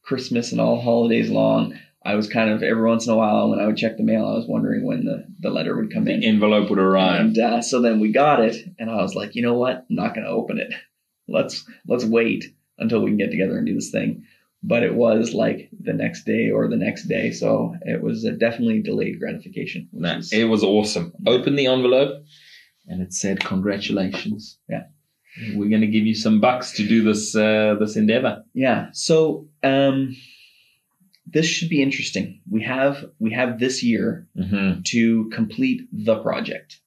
Christmas 0.02 0.50
and 0.50 0.60
all 0.60 0.80
holidays 0.80 1.30
long, 1.30 1.78
I 2.05 2.14
was 2.14 2.28
kind 2.28 2.50
of 2.50 2.62
every 2.62 2.88
once 2.88 3.07
in 3.07 3.12
a 3.12 3.17
while 3.17 3.50
when 3.50 3.59
I 3.59 3.67
would 3.67 3.76
check 3.76 3.97
the 3.97 4.02
mail, 4.05 4.25
I 4.25 4.35
was 4.35 4.47
wondering 4.47 4.87
when 4.87 5.05
the, 5.05 5.26
the 5.40 5.50
letter 5.50 5.76
would 5.76 5.93
come 5.93 6.07
in. 6.09 6.21
The 6.21 6.26
envelope 6.28 6.71
would 6.71 6.78
arrive. 6.78 7.21
And 7.21 7.38
uh, 7.38 7.61
so 7.62 7.81
then 7.83 8.00
we 8.00 8.12
got 8.12 8.40
it, 8.40 8.57
and 8.78 8.88
I 8.90 8.97
was 9.02 9.14
like, 9.14 9.35
you 9.35 9.43
know 9.43 9.55
what? 9.55 9.78
I'm 9.90 9.97
not 9.97 10.14
going 10.14 10.25
to 10.25 10.31
open 10.33 10.59
it. 10.59 10.73
Let's 11.31 11.62
let's 11.87 12.07
wait 12.07 12.47
until 12.78 13.00
we 13.02 13.11
can 13.11 13.19
get 13.19 13.31
together 13.31 13.59
and 13.59 13.67
do 13.67 13.75
this 13.75 13.90
thing. 13.90 14.25
But 14.62 14.83
it 14.83 14.95
was 14.95 15.35
like 15.35 15.69
the 15.78 15.93
next 15.93 16.25
day 16.25 16.49
or 16.50 16.69
the 16.69 16.76
next 16.76 17.07
day, 17.07 17.33
so 17.33 17.75
it 17.83 18.00
was 18.02 18.25
a 18.25 18.33
definitely 18.33 18.81
delayed 18.81 19.19
gratification. 19.21 19.88
Nah, 19.93 20.17
is- 20.19 20.33
it 20.33 20.45
was 20.45 20.64
awesome. 20.64 21.12
Open 21.26 21.55
the 21.55 21.67
envelope, 21.67 22.25
and 22.87 23.02
it 23.02 23.12
said, 23.12 23.40
"Congratulations." 23.45 24.59
Yeah. 24.71 24.85
We're 25.55 25.69
going 25.69 25.83
to 25.83 25.87
give 25.87 26.07
you 26.07 26.14
some 26.14 26.40
bucks 26.40 26.73
to 26.78 26.88
do 26.88 27.02
this 27.05 27.37
uh, 27.37 27.76
this 27.78 27.97
endeavor. 27.97 28.43
yeah. 28.55 28.87
So 28.93 29.49
um, 29.62 30.17
this 31.32 31.47
should 31.47 31.68
be 31.68 31.82
interesting. 31.82 32.40
We 32.50 32.62
have 32.62 33.04
we 33.18 33.32
have 33.32 33.58
this 33.58 33.82
year 33.82 34.26
Mm-hmm. 34.37 34.82
to 34.92 35.28
complete 35.30 35.82
the 35.92 36.16
project. 36.23 36.80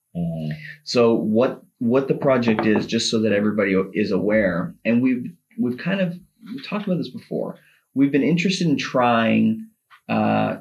So 0.83 1.13
what 1.15 1.63
what 1.79 2.07
the 2.07 2.13
project 2.15 2.65
is, 2.65 2.85
just 2.85 3.09
so 3.09 3.21
that 3.21 3.31
everybody 3.31 3.73
is 3.93 4.11
aware, 4.11 4.75
and 4.85 5.01
we've 5.01 5.25
we've 5.57 5.77
kind 5.77 6.01
of 6.01 6.13
we 6.45 6.61
talked 6.61 6.85
about 6.85 6.97
this 6.97 7.09
before. 7.09 7.57
We've 7.93 8.11
been 8.11 8.23
interested 8.23 8.67
in 8.67 8.77
trying 8.77 9.67
uh, 10.09 10.57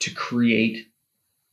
to 0.00 0.10
create 0.14 0.88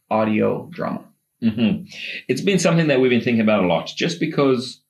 audio 0.10 0.70
drama. 0.72 1.06
hmm 1.42 1.84
It's 2.28 2.42
been 2.42 2.60
something 2.60 2.88
that 2.88 3.00
we've 3.00 3.10
been 3.12 3.22
thinking 3.22 3.42
about 3.42 3.64
a 3.64 3.68
lot, 3.68 3.88
just 3.96 4.20
because 4.20 4.82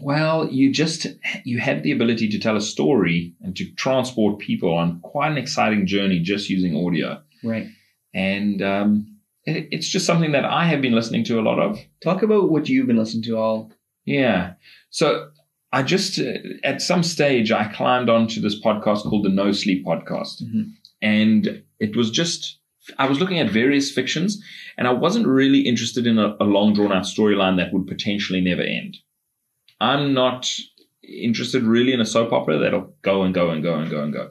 Well, 0.00 0.48
you 0.50 0.72
just 0.72 1.06
you 1.44 1.58
have 1.58 1.82
the 1.82 1.92
ability 1.92 2.28
to 2.30 2.38
tell 2.38 2.56
a 2.56 2.60
story 2.60 3.34
and 3.40 3.54
to 3.56 3.70
transport 3.74 4.38
people 4.38 4.72
on 4.74 5.00
quite 5.00 5.30
an 5.32 5.38
exciting 5.38 5.86
journey 5.86 6.20
just 6.20 6.48
using 6.48 6.76
audio, 6.76 7.20
Right. 7.42 7.66
and 8.14 8.62
um, 8.62 9.18
it, 9.44 9.68
it's 9.70 9.88
just 9.88 10.06
something 10.06 10.32
that 10.32 10.44
I 10.44 10.66
have 10.66 10.80
been 10.80 10.94
listening 10.94 11.24
to 11.24 11.40
a 11.40 11.42
lot 11.42 11.58
of. 11.58 11.78
Talk 12.02 12.22
about 12.22 12.50
what 12.50 12.68
you've 12.68 12.86
been 12.86 12.96
listening 12.96 13.24
to 13.24 13.36
all. 13.36 13.72
Yeah. 14.04 14.54
So 14.90 15.28
I 15.72 15.82
just, 15.82 16.18
uh, 16.18 16.32
at 16.64 16.80
some 16.80 17.02
stage, 17.02 17.50
I 17.50 17.64
climbed 17.72 18.08
onto 18.08 18.40
this 18.40 18.60
podcast 18.60 19.02
called 19.02 19.24
the 19.24 19.30
No 19.30 19.52
Sleep 19.52 19.84
Podcast. 19.84 20.42
Mhm. 20.42 20.72
And 21.02 21.62
it 21.80 21.96
was 21.96 22.10
just, 22.10 22.58
I 22.98 23.08
was 23.08 23.18
looking 23.20 23.40
at 23.40 23.50
various 23.50 23.90
fictions 23.90 24.42
and 24.78 24.86
I 24.86 24.92
wasn't 24.92 25.26
really 25.26 25.60
interested 25.60 26.06
in 26.06 26.18
a, 26.18 26.36
a 26.40 26.44
long 26.44 26.72
drawn 26.74 26.92
out 26.92 27.04
storyline 27.04 27.56
that 27.56 27.72
would 27.72 27.86
potentially 27.86 28.40
never 28.40 28.62
end. 28.62 28.96
I'm 29.82 30.14
not 30.14 30.40
interested 31.02 31.62
really 31.64 31.92
in 31.92 32.00
a 32.00 32.06
soap 32.06 32.32
opera 32.32 32.58
that'll 32.58 32.94
go 33.02 33.22
and 33.24 33.34
go 33.34 33.50
and 33.50 33.62
go 33.62 33.74
and 33.80 33.90
go 33.90 34.02
and 34.04 34.12
go. 34.12 34.30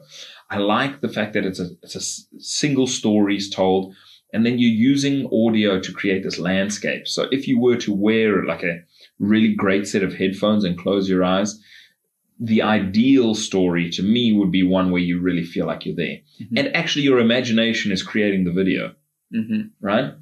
I 0.50 0.56
like 0.58 1.00
the 1.00 1.08
fact 1.08 1.34
that 1.34 1.44
it's 1.44 1.60
a, 1.60 1.68
it's 1.82 1.96
a 1.96 2.40
single 2.40 2.86
stories 2.86 3.50
told 3.50 3.94
and 4.32 4.46
then 4.46 4.58
you're 4.58 4.70
using 4.92 5.26
audio 5.26 5.78
to 5.78 5.92
create 5.92 6.22
this 6.22 6.38
landscape. 6.38 7.06
So 7.06 7.28
if 7.30 7.46
you 7.46 7.60
were 7.60 7.76
to 7.76 7.92
wear 7.94 8.44
like 8.46 8.62
a 8.62 8.80
really 9.18 9.54
great 9.54 9.86
set 9.86 10.02
of 10.02 10.14
headphones 10.14 10.64
and 10.64 10.78
close 10.78 11.08
your 11.08 11.22
eyes, 11.22 11.60
the 12.40 12.62
ideal 12.62 13.34
story 13.34 13.90
to 13.90 14.02
me 14.02 14.32
would 14.32 14.50
be 14.50 14.62
one 14.62 14.90
where 14.90 15.02
you 15.02 15.20
really 15.20 15.44
feel 15.44 15.66
like 15.66 15.84
you're 15.84 15.94
there. 16.04 16.18
Mhm. 16.40 16.58
And 16.58 16.76
actually 16.76 17.02
your 17.04 17.20
imagination 17.20 17.92
is 17.92 18.02
creating 18.02 18.44
the 18.44 18.52
video, 18.52 18.94
Mm-hmm. 19.34 19.60
right? 19.80 20.12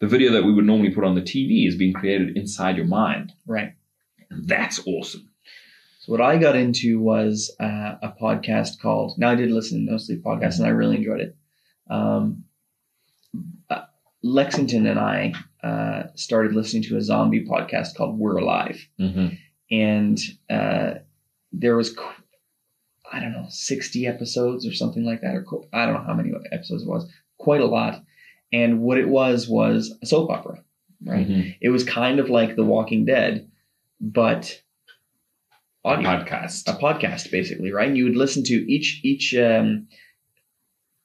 The 0.00 0.06
video 0.14 0.32
that 0.32 0.44
we 0.44 0.52
would 0.54 0.64
normally 0.66 0.90
put 0.94 1.04
on 1.04 1.14
the 1.16 1.22
TV 1.22 1.66
is 1.66 1.76
being 1.76 1.92
created 1.92 2.36
inside 2.36 2.76
your 2.76 2.86
mind. 2.86 3.32
Right. 3.46 3.72
And 4.30 4.46
that's 4.48 4.80
awesome. 4.86 5.28
So 6.00 6.12
what 6.12 6.20
I 6.20 6.38
got 6.38 6.54
into 6.56 7.00
was 7.00 7.54
uh, 7.60 7.96
a 8.02 8.12
podcast 8.20 8.80
called. 8.80 9.18
Now 9.18 9.30
I 9.30 9.34
did 9.34 9.50
listen 9.50 9.84
to 9.84 9.90
No 9.92 9.98
Sleep 9.98 10.22
podcast, 10.22 10.58
and 10.58 10.66
I 10.66 10.70
really 10.70 10.96
enjoyed 10.96 11.20
it. 11.20 11.36
Um, 11.90 12.44
uh, 13.70 13.82
Lexington 14.22 14.86
and 14.86 14.98
I 14.98 15.32
uh, 15.62 16.04
started 16.14 16.54
listening 16.54 16.84
to 16.84 16.96
a 16.96 17.02
zombie 17.02 17.44
podcast 17.44 17.96
called 17.96 18.18
We're 18.18 18.36
Alive, 18.38 18.86
Mm-hmm. 19.00 19.34
and 19.70 20.18
uh, 20.48 20.94
there 21.52 21.76
was 21.76 21.92
qu- 21.92 22.22
I 23.12 23.20
don't 23.20 23.32
know 23.32 23.46
sixty 23.50 24.06
episodes 24.06 24.66
or 24.66 24.72
something 24.74 25.04
like 25.04 25.20
that, 25.22 25.34
or 25.34 25.44
I 25.72 25.86
don't 25.86 25.94
know 25.94 26.04
how 26.06 26.14
many 26.14 26.32
episodes 26.52 26.82
it 26.82 26.88
was, 26.88 27.08
quite 27.38 27.60
a 27.60 27.66
lot. 27.66 28.02
And 28.52 28.80
what 28.80 28.98
it 28.98 29.08
was 29.08 29.48
was 29.48 29.92
a 30.02 30.06
soap 30.06 30.30
opera, 30.30 30.62
right? 31.04 31.28
Mm-hmm. 31.28 31.50
It 31.60 31.70
was 31.70 31.82
kind 31.84 32.20
of 32.20 32.30
like 32.30 32.54
The 32.56 32.64
Walking 32.64 33.04
Dead, 33.04 33.50
but 34.00 34.60
audio 35.84 36.08
Podcast. 36.08 36.66
a 36.68 36.78
podcast 36.78 37.30
basically 37.30 37.70
right 37.72 37.88
and 37.88 37.96
you 37.96 38.04
would 38.04 38.16
listen 38.16 38.42
to 38.44 38.54
each 38.72 39.00
each 39.04 39.34
um, 39.36 39.86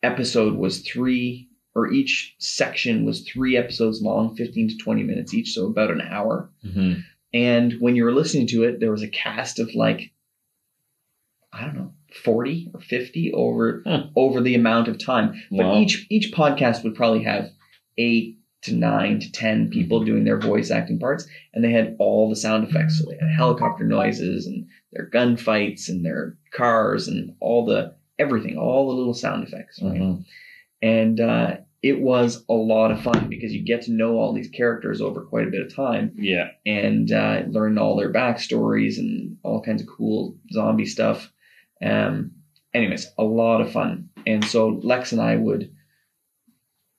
episode 0.04 0.56
was 0.56 0.80
three 0.82 1.48
or 1.76 1.92
each 1.92 2.36
section 2.40 3.06
was 3.06 3.22
three 3.22 3.56
episodes 3.56 4.02
long 4.02 4.36
15 4.36 4.70
to 4.70 4.78
20 4.78 5.04
minutes 5.04 5.34
each 5.34 5.54
so 5.54 5.68
about 5.68 5.92
an 5.92 6.02
hour 6.02 6.50
Mm-hmm. 6.66 7.00
and 7.34 7.74
when 7.80 7.96
you 7.96 8.04
were 8.04 8.14
listening 8.14 8.48
to 8.48 8.64
it 8.64 8.80
there 8.80 8.92
was 8.92 9.04
a 9.04 9.08
cast 9.08 9.60
of 9.60 9.74
like 9.76 10.12
i 11.54 11.62
don't 11.64 11.76
know 11.76 11.94
40 12.24 12.72
or 12.74 12.82
50 12.82 13.32
over 13.34 13.84
over 14.16 14.42
the 14.42 14.56
amount 14.56 14.88
of 14.88 14.98
time 15.04 15.42
but 15.52 15.66
Wow. 15.66 15.80
each 15.80 16.08
each 16.10 16.34
podcast 16.34 16.84
would 16.84 16.96
probably 16.96 17.24
have 17.24 17.50
eight 17.98 18.38
to 18.63 18.74
nine 18.75 19.20
to 19.20 19.32
ten 19.32 19.70
people 19.70 20.03
doing 20.03 20.24
their 20.24 20.39
voice 20.39 20.70
acting 20.72 21.00
parts 21.00 21.27
and 21.53 21.63
they 21.63 21.72
had 21.72 21.96
all 22.00 22.30
the 22.30 22.36
sound 22.36 22.68
effects 22.68 23.00
so 23.00 23.10
they 23.10 23.18
had 23.18 23.32
helicopter 23.36 23.84
noises 23.84 24.46
and 24.46 24.68
their 24.94 25.10
gunfights 25.10 25.89
and 25.89 26.06
their 26.06 26.38
cars 26.53 27.08
and 27.08 27.34
all 27.39 27.65
the 27.65 27.94
everything 28.20 28.58
all 28.58 28.88
the 28.89 28.96
little 28.96 29.13
sound 29.13 29.48
effects 29.48 29.82
right 29.82 30.00
Mhm. 30.00 30.24
and 30.82 31.20
uh, 31.20 31.58
it 31.82 32.00
was 32.00 32.46
a 32.50 32.53
lot 32.53 32.91
of 32.91 33.01
fun 33.01 33.27
because 33.30 33.51
you 33.53 33.63
get 33.65 33.81
to 33.83 33.92
know 33.92 34.18
all 34.18 34.33
these 34.33 34.50
characters 34.50 35.01
over 35.01 35.22
quite 35.22 35.48
a 35.48 35.51
bit 35.51 35.66
of 35.66 35.74
time 35.75 36.12
Yeah. 36.16 36.50
and 36.66 37.12
uh, 37.12 37.42
learn 37.48 37.79
all 37.79 37.96
their 37.96 38.14
backstories 38.14 39.00
and 39.00 39.38
all 39.44 39.64
kinds 39.64 39.81
of 39.81 39.88
cool 39.88 40.38
zombie 40.53 40.86
stuff. 40.86 41.31
Um, 41.83 42.33
anyways, 42.75 43.07
a 43.18 43.24
lot 43.24 43.62
of 43.62 43.72
fun. 43.72 44.09
And 44.27 44.46
so 44.46 44.79
Lex 44.83 45.12
and 45.12 45.20
I 45.22 45.36
would, 45.38 45.72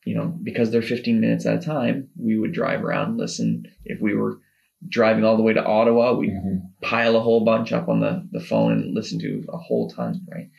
you 0.04 0.14
know, 0.14 0.26
because 0.42 0.70
they're 0.70 0.82
15 0.82 1.20
minutes 1.20 1.46
at 1.46 1.56
a 1.56 1.60
time, 1.60 2.08
we 2.16 2.38
would 2.38 2.52
drive 2.52 2.82
around 2.84 3.10
and 3.10 3.18
listen. 3.18 3.66
If 3.84 4.00
we 4.00 4.14
were 4.14 4.40
driving 4.88 5.24
all 5.24 5.36
the 5.36 5.42
way 5.44 5.52
to 5.52 5.64
Ottawa, 5.64 6.14
we'd 6.14 6.30
Mhm. 6.30 6.70
pile 6.80 7.14
a 7.16 7.20
whole 7.20 7.44
bunch 7.44 7.72
up 7.72 7.88
on 7.88 8.00
the, 8.00 8.26
the 8.32 8.40
phone 8.40 8.72
and 8.72 8.94
listen 8.94 9.20
to 9.20 9.44
a 9.48 9.56
whole 9.56 9.88
ton, 9.88 10.26
right? 10.28 10.50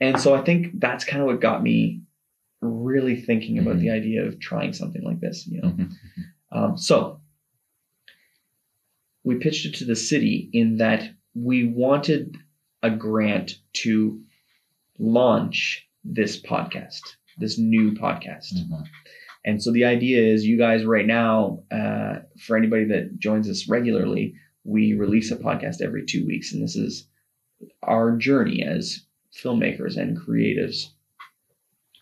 And 0.00 0.20
so 0.20 0.34
I 0.34 0.42
think 0.42 0.78
that's 0.78 1.04
kind 1.04 1.20
of 1.20 1.26
what 1.26 1.40
got 1.40 1.62
me 1.64 2.02
really 2.60 3.20
thinking 3.20 3.58
about 3.58 3.76
Mhm. 3.76 3.80
the 3.80 3.90
idea 3.90 4.24
of 4.24 4.38
trying 4.38 4.72
something 4.72 5.02
like 5.02 5.18
this, 5.20 5.46
you 5.48 5.60
know. 5.60 5.70
Mhm. 5.70 5.92
Um, 6.52 6.76
so 6.78 7.20
we 9.24 9.34
pitched 9.36 9.66
it 9.66 9.74
to 9.76 9.84
the 9.84 9.96
city 9.96 10.48
in 10.52 10.76
that 10.76 11.10
we 11.34 11.64
wanted 11.64 12.36
a 12.82 12.90
grant 12.90 13.58
to 13.72 14.22
launch 14.98 15.88
this 16.04 16.40
podcast, 16.40 17.00
this 17.38 17.58
new 17.58 17.92
podcast. 17.92 18.52
Mhm. 18.54 18.84
And 19.44 19.62
so 19.62 19.70
the 19.72 19.84
idea 19.84 20.22
is, 20.22 20.44
you 20.46 20.58
guys, 20.58 20.84
right 20.84 21.06
now, 21.06 21.62
uh, 21.70 22.20
for 22.38 22.56
anybody 22.56 22.84
that 22.86 23.18
joins 23.18 23.48
us 23.48 23.68
regularly, 23.68 24.34
we 24.64 24.94
release 24.94 25.30
a 25.30 25.36
podcast 25.36 25.80
every 25.80 26.04
two 26.04 26.26
weeks, 26.26 26.52
and 26.52 26.62
this 26.62 26.74
is 26.76 27.08
our 27.82 28.16
journey 28.16 28.62
as 28.62 29.06
filmmakers 29.32 29.96
and 29.96 30.18
creatives. 30.18 30.90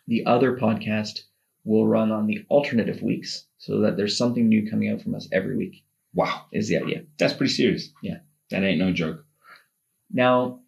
The 0.06 0.24
other 0.26 0.56
podcast 0.56 1.24
will 1.64 1.86
run 1.86 2.10
on 2.10 2.26
the 2.26 2.44
alternative 2.50 3.02
weeks, 3.02 3.46
so 3.58 3.80
that 3.80 3.96
there's 3.96 4.16
something 4.16 4.48
new 4.48 4.68
coming 4.68 4.88
out 4.90 5.02
from 5.02 5.14
us 5.14 5.28
every 5.32 5.56
week. 5.56 5.82
Wow. 6.14 6.46
Is 6.52 6.68
the 6.68 6.78
idea. 6.78 7.04
That's 7.18 7.32
pretty 7.34 7.52
serious. 7.52 7.90
Yeah. 8.02 8.18
That 8.50 8.62
ain't 8.62 8.78
no 8.78 8.92
joke. 8.92 9.24
Now, 10.12 10.60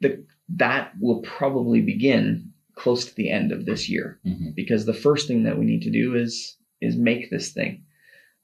the 0.00 0.24
that 0.56 0.92
will 1.00 1.20
probably 1.22 1.80
begin 1.80 2.52
close 2.74 3.04
to 3.04 3.14
the 3.14 3.30
end 3.30 3.52
of 3.52 3.66
this 3.66 3.88
year. 3.88 4.18
Mhm. 4.26 4.54
because 4.54 4.84
the 4.86 4.94
first 4.94 5.28
thing 5.28 5.42
that 5.44 5.58
we 5.58 5.64
need 5.64 5.82
to 5.82 5.90
do 5.90 6.14
is 6.16 6.56
is 6.80 6.96
make 6.96 7.28
this 7.30 7.52
thing. 7.52 7.82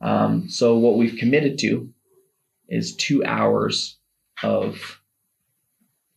Um, 0.03 0.49
so 0.51 0.77
what 0.77 0.97
we've 0.99 1.17
committed 1.17 1.59
to 1.61 1.89
is 2.69 2.95
two 2.97 3.25
hours 3.25 3.99
of 4.43 5.01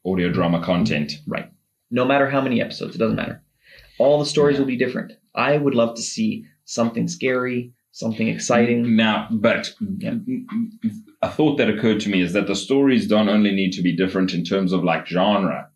Audio 0.05 0.29
drama 0.31 0.61
content. 0.63 1.21
Right. 1.27 1.49
No 1.91 2.05
matter 2.05 2.29
how 2.29 2.41
many 2.41 2.61
episodes, 2.61 2.95
it 2.95 2.99
doesn't 2.99 3.15
matter. 3.15 3.41
All 3.99 4.19
the 4.19 4.25
stories 4.25 4.57
will 4.59 4.65
be 4.65 4.77
different. 4.77 5.13
I 5.35 5.57
would 5.57 5.75
love 5.75 5.95
to 5.95 6.01
see 6.01 6.45
something 6.65 7.07
scary, 7.07 7.73
something 7.91 8.27
exciting. 8.27 8.95
Now, 8.95 9.27
but 9.31 9.73
Yeah. 9.97 10.15
a 11.21 11.29
thought 11.31 11.57
that 11.57 11.69
occurred 11.69 11.99
to 12.01 12.09
me 12.09 12.21
is 12.21 12.33
that 12.33 12.47
the 12.47 12.55
stories 12.55 13.07
don't 13.07 13.29
only 13.29 13.51
need 13.51 13.71
to 13.73 13.81
be 13.81 13.95
different 13.95 14.33
in 14.33 14.43
terms 14.43 14.71
of 14.73 14.83
like 14.83 15.07
genre, 15.07 15.68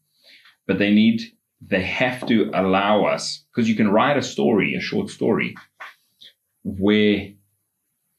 but 0.67 0.77
they 0.79 0.91
need, 0.91 1.21
they 1.61 1.81
have 1.83 2.25
to 2.27 2.51
allow 2.53 3.05
us, 3.05 3.43
because 3.51 3.69
you 3.69 3.75
can 3.75 3.91
write 3.91 4.17
a 4.17 4.21
story, 4.21 4.75
a 4.75 4.81
short 4.81 5.09
story, 5.09 5.55
where 6.63 7.29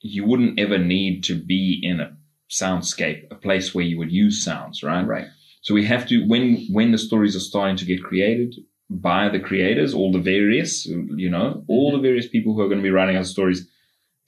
you 0.00 0.24
wouldn't 0.24 0.58
ever 0.58 0.78
need 0.78 1.24
to 1.24 1.34
be 1.34 1.80
in 1.82 2.00
a 2.00 2.16
soundscape, 2.50 3.30
a 3.30 3.34
place 3.34 3.74
where 3.74 3.84
you 3.84 3.98
would 3.98 4.12
use 4.12 4.44
sounds, 4.44 4.82
right? 4.82 5.06
Right. 5.06 5.26
So 5.62 5.72
we 5.74 5.84
have 5.86 6.06
to 6.08 6.26
when 6.26 6.66
when 6.70 6.92
the 6.92 6.98
stories 6.98 7.34
are 7.34 7.40
starting 7.40 7.76
to 7.78 7.86
get 7.86 8.02
created 8.02 8.54
by 8.90 9.30
the 9.30 9.40
creators, 9.40 9.94
all 9.94 10.12
the 10.12 10.18
various, 10.18 10.84
you 10.84 11.30
know, 11.30 11.64
all 11.68 11.90
the 11.90 11.96
mm-hmm. 11.96 12.02
various 12.02 12.28
people 12.28 12.52
who 12.52 12.60
are 12.60 12.68
going 12.68 12.80
to 12.80 12.82
be 12.82 12.90
writing 12.90 13.16
our 13.16 13.24
stories, 13.24 13.66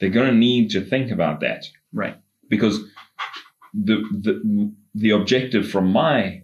they're 0.00 0.08
going 0.08 0.30
to 0.30 0.34
need 0.34 0.70
to 0.70 0.80
think 0.80 1.10
about 1.10 1.40
that 1.40 1.66
Right. 1.92 2.16
because 2.48 2.80
the 3.74 3.96
the 4.10 4.72
the 4.94 5.10
objective, 5.10 5.68
from 5.68 5.92
my 5.92 6.42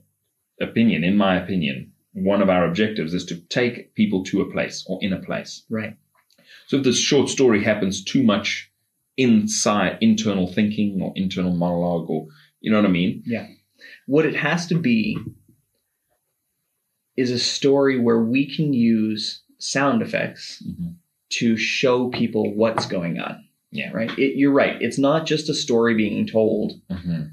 opinion, 0.60 1.04
in 1.04 1.16
my 1.16 1.36
opinion, 1.36 1.92
one 2.14 2.42
of 2.42 2.50
our 2.50 2.66
objectives 2.66 3.14
is 3.14 3.24
to 3.26 3.36
take 3.48 3.94
people 3.94 4.22
to 4.24 4.42
a 4.42 4.50
place 4.52 4.84
or 4.86 4.98
in 5.02 5.12
a 5.12 5.18
place. 5.20 5.64
Right. 5.70 5.96
So 6.66 6.76
if 6.78 6.84
this 6.84 6.98
short 6.98 7.28
story 7.28 7.62
happens 7.64 8.04
too 8.04 8.22
much 8.22 8.70
inside 9.16 9.98
internal 10.00 10.46
thinking 10.52 11.00
or 11.02 11.12
internal 11.16 11.54
monologue 11.54 12.08
or 12.08 12.26
you 12.60 12.70
know 12.70 12.78
what 12.80 12.86
I 12.88 12.92
mean? 12.92 13.22
Yeah. 13.26 13.46
What 14.06 14.26
it 14.26 14.36
has 14.36 14.66
to 14.68 14.78
be 14.78 15.18
is 17.16 17.30
a 17.30 17.38
story 17.38 17.98
where 17.98 18.20
we 18.22 18.46
can 18.54 18.72
use 18.72 19.42
sound 19.58 20.00
effects 20.02 20.62
Mhm. 20.66 20.96
to 21.30 21.56
show 21.56 22.08
people 22.08 22.54
what's 22.54 22.86
going 22.86 23.18
on. 23.18 23.44
Yeah. 23.70 23.90
Right. 23.92 24.10
It, 24.18 24.36
you're 24.36 24.52
right. 24.52 24.80
It's 24.80 24.98
not 24.98 25.26
just 25.26 25.48
a 25.48 25.54
story 25.54 25.94
being 25.94 26.26
told 26.26 26.80
Mhm. 26.90 27.32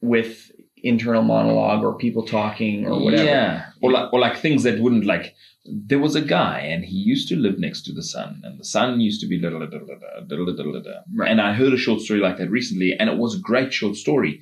with 0.00 0.50
internal 0.82 1.22
monologue 1.22 1.82
or 1.82 1.96
people 1.96 2.24
talking 2.24 2.86
or 2.86 3.02
whatever. 3.02 3.24
Yeah, 3.24 3.66
or 3.80 3.90
like 3.92 4.12
or 4.12 4.20
like 4.20 4.36
things 4.36 4.62
that 4.64 4.80
wouldn't 4.80 5.04
like. 5.04 5.34
There 5.64 5.98
was 5.98 6.14
a 6.14 6.20
guy, 6.20 6.60
and 6.60 6.84
he 6.84 6.96
used 6.96 7.28
to 7.28 7.36
live 7.36 7.58
next 7.58 7.82
to 7.82 7.92
the 7.92 8.02
sun, 8.02 8.40
and 8.44 8.58
the 8.58 8.64
sun 8.64 9.00
used 9.00 9.20
to 9.22 9.26
be 9.26 9.40
da 9.40 9.50
da 9.50 9.58
da 9.58 9.66
da 9.66 9.78
da 9.78 10.20
da 10.20 10.36
da 10.36 10.52
da 10.52 10.72
da 10.72 10.80
da. 10.80 11.00
Right. 11.14 11.30
And 11.30 11.40
I 11.40 11.54
heard 11.54 11.72
a 11.72 11.78
short 11.78 12.00
story 12.00 12.20
like 12.20 12.38
that 12.38 12.50
recently, 12.50 12.94
and 12.98 13.10
it 13.10 13.18
was 13.18 13.34
a 13.34 13.40
great 13.40 13.72
short 13.72 13.96
story. 13.96 14.40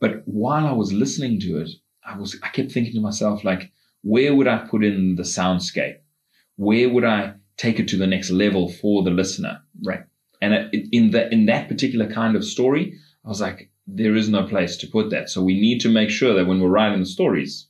But 0.00 0.22
while 0.26 0.66
I 0.66 0.72
was 0.72 0.92
listening 0.92 1.40
to 1.40 1.58
it, 1.60 1.70
I 2.04 2.18
was 2.18 2.38
I 2.42 2.48
kept 2.48 2.72
thinking 2.72 2.94
to 2.94 3.00
myself 3.00 3.44
like, 3.44 3.72
where 4.02 4.34
would 4.34 4.46
I 4.46 4.58
put 4.58 4.84
in 4.84 5.16
the 5.16 5.22
soundscape? 5.22 5.96
Where 6.56 6.88
would 6.88 7.04
I 7.04 7.34
take 7.56 7.80
it 7.80 7.88
to 7.88 7.96
the 7.96 8.06
next 8.06 8.30
level 8.30 8.70
for 8.70 9.02
the 9.02 9.10
listener? 9.10 9.62
Right. 9.84 10.04
And 10.42 10.52
it, 10.52 10.88
in 10.92 11.12
that 11.12 11.32
in 11.32 11.46
that 11.46 11.68
particular 11.68 12.06
kind 12.06 12.36
of 12.36 12.44
story, 12.44 12.98
I 13.24 13.28
was 13.28 13.40
like, 13.40 13.70
there 13.86 14.16
is 14.16 14.28
no 14.28 14.42
place 14.46 14.76
to 14.78 14.86
put 14.86 15.10
that. 15.10 15.30
So 15.30 15.42
we 15.42 15.60
need 15.60 15.80
to 15.82 15.88
make 15.88 16.10
sure 16.10 16.34
that 16.34 16.46
when 16.46 16.60
we're 16.60 16.68
writing 16.68 17.00
the 17.00 17.06
stories, 17.06 17.68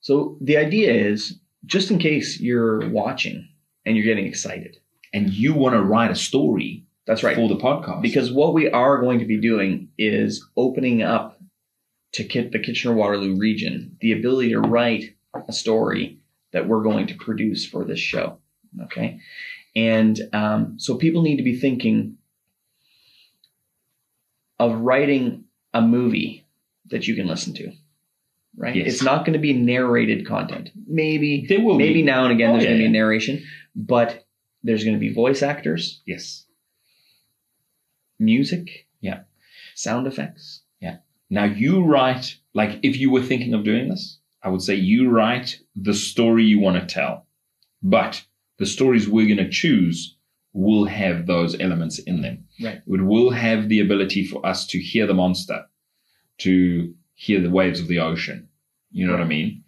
So 0.00 0.36
the 0.40 0.56
idea 0.58 0.92
is 0.92 1.38
just 1.64 1.90
in 1.90 1.98
case 1.98 2.38
you're 2.40 2.88
watching 2.90 3.48
and 3.86 3.96
you're 3.96 4.04
getting 4.04 4.26
excited. 4.26 4.76
and 5.14 5.30
you 5.30 5.54
want 5.54 5.74
to 5.74 5.80
write 5.82 6.10
a 6.10 6.16
story 6.16 6.84
That's 7.06 7.22
right. 7.22 7.36
for 7.36 7.48
the 7.48 7.56
podcast, 7.56 8.02
Because 8.02 8.32
what 8.32 8.52
we 8.52 8.68
are 8.70 9.00
going 9.00 9.20
to 9.20 9.26
be 9.26 9.40
doing 9.40 9.88
is 9.96 10.44
opening 10.56 11.02
up 11.02 11.38
to 12.12 12.24
Kit- 12.24 12.52
the 12.52 12.58
Kitchener 12.58 12.94
Waterloo 12.94 13.36
region 13.36 13.96
the 14.00 14.12
ability 14.12 14.50
to 14.50 14.60
write 14.60 15.14
a 15.48 15.52
story 15.52 16.18
that 16.52 16.68
we're 16.68 16.82
going 16.82 17.06
to 17.08 17.14
produce 17.14 17.64
for 17.66 17.84
this 17.84 17.98
show. 18.00 18.38
Okay. 18.84 19.18
And 19.76 20.20
um, 20.32 20.78
so 20.78 20.96
people 20.96 21.22
need 21.22 21.36
to 21.38 21.42
be 21.42 21.58
thinking 21.58 22.16
of 24.58 24.80
writing 24.80 25.43
a 25.74 25.82
movie 25.82 26.46
that 26.90 27.06
you 27.06 27.14
can 27.14 27.26
listen 27.26 27.52
to. 27.54 27.72
Right? 28.56 28.76
Yes. 28.76 28.86
It's 28.94 29.02
not 29.02 29.24
going 29.26 29.32
to 29.32 29.38
be 29.40 29.52
narrated 29.52 30.26
content. 30.26 30.70
Maybe 30.86 31.44
there 31.48 31.60
will 31.60 31.76
maybe 31.76 31.94
be. 31.94 32.02
now 32.02 32.22
and 32.24 32.32
again 32.32 32.50
Oh, 32.50 32.52
there's 32.52 32.64
yeah, 32.64 32.70
going 32.70 32.78
to 32.78 32.84
be 32.84 32.88
a 32.96 33.00
narration, 33.00 33.44
but 33.74 34.24
there's 34.62 34.84
going 34.84 34.94
to 34.94 35.00
be 35.00 35.12
voice 35.12 35.42
actors, 35.42 36.00
Yes. 36.06 36.46
music, 38.18 38.86
Yeah. 39.00 39.22
sound 39.74 40.06
effects. 40.06 40.62
Yeah. 40.80 40.98
Now 41.30 41.44
you 41.44 41.84
write 41.84 42.36
like 42.54 42.78
if 42.82 42.96
you 42.96 43.10
were 43.10 43.22
thinking 43.22 43.54
of 43.54 43.64
doing 43.64 43.88
this, 43.88 44.18
I 44.42 44.48
would 44.50 44.62
say 44.62 44.74
you 44.76 45.10
write 45.10 45.58
the 45.74 45.94
story 45.94 46.44
you 46.44 46.60
want 46.60 46.78
to 46.80 46.86
tell, 46.94 47.26
but 47.82 48.24
the 48.58 48.66
stories 48.66 49.08
we're 49.08 49.26
going 49.26 49.44
to 49.44 49.50
choose 49.50 50.13
will 50.54 50.86
have 50.86 51.26
those 51.26 51.58
elements 51.60 51.98
in 51.98 52.22
them. 52.22 52.46
Right. 52.62 52.80
It 52.86 53.04
will 53.04 53.30
have 53.30 53.68
the 53.68 53.80
ability 53.80 54.24
for 54.24 54.44
us 54.46 54.66
to 54.68 54.78
hear 54.78 55.06
the 55.06 55.14
monster, 55.14 55.66
to 56.38 56.94
hear 57.14 57.40
the 57.40 57.50
waves 57.50 57.80
of 57.80 57.88
the 57.88 57.98
ocean. 57.98 58.48
You 58.90 59.06
know 59.06 59.12
what 59.12 59.22
I 59.22 59.26
mean? 59.26 59.64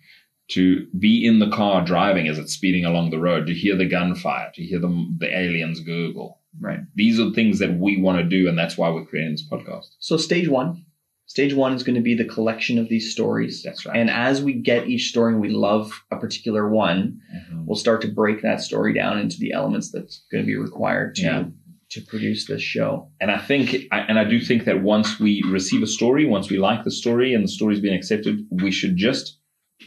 To 0.51 0.87
be 0.99 1.27
in 1.27 1.40
the 1.40 1.51
car 1.51 1.85
driving 1.85 2.29
as 2.29 2.38
it's 2.38 2.53
speeding 2.53 2.85
along 2.85 3.11
the 3.11 3.18
road, 3.18 3.49
to 3.49 3.55
hear 3.55 3.77
the 3.77 3.88
gunfire, 3.88 4.53
to 4.55 4.62
hear 4.62 4.79
the, 4.79 5.14
the 5.18 5.37
aliens 5.37 5.81
gurgle. 5.81 6.40
Right. 6.59 6.81
These 6.94 7.20
are 7.20 7.33
things 7.33 7.59
that 7.59 7.79
we 7.79 8.01
want 8.01 8.18
to 8.18 8.25
do, 8.25 8.49
and 8.49 8.57
that's 8.57 8.79
why 8.79 8.88
we're 8.88 9.05
creating 9.05 9.33
this 9.33 9.46
podcast. 9.46 9.87
So 9.99 10.16
stage 10.16 10.49
one, 10.49 10.87
stage 11.27 11.55
one 11.55 11.73
is 11.75 11.83
going 11.83 11.97
to 11.97 12.01
be 12.03 12.15
the 12.15 12.25
collection 12.25 12.79
of 12.79 12.89
these 12.89 13.11
stories. 13.12 13.62
That's 13.62 13.85
right. 13.85 13.97
And 13.97 14.09
as 14.11 14.43
we 14.43 14.53
get 14.55 14.89
each 14.89 15.09
story 15.09 15.33
and 15.33 15.41
we 15.43 15.49
love 15.51 16.05
a 16.11 16.17
particular 16.17 16.69
one, 16.69 17.21
Mhm. 17.35 17.67
we'll 17.67 17.77
start 17.77 18.01
to 18.03 18.09
break 18.09 18.43
that 18.43 18.61
story 18.61 18.95
down 18.95 19.19
into 19.19 19.39
the 19.39 19.53
elements 19.53 19.91
that's 19.91 20.25
going 20.31 20.43
to 20.45 20.47
be 20.47 20.57
required 20.57 21.15
to 21.17 21.23
Yeah. 21.23 21.45
to 21.89 22.01
produce 22.01 22.47
this 22.47 22.62
show. 22.62 23.09
And 23.21 23.31
I 23.31 23.39
think, 23.39 23.87
and 23.93 24.19
I 24.19 24.25
do 24.25 24.41
think 24.41 24.65
that 24.65 24.83
once 24.83 25.21
we 25.21 25.41
receive 25.47 25.85
a 25.85 25.87
story, 25.87 26.25
once 26.27 26.51
we 26.51 26.59
like 26.59 26.83
the 26.83 26.91
story 26.91 27.33
and 27.33 27.45
the 27.45 27.49
story's 27.49 27.79
been 27.81 27.95
accepted, 27.95 28.45
we 28.51 28.73
should 28.73 28.97
just 28.97 29.39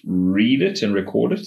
read 0.05 0.61
it 0.61 0.81
and 0.81 0.93
record 0.93 1.33
it, 1.33 1.45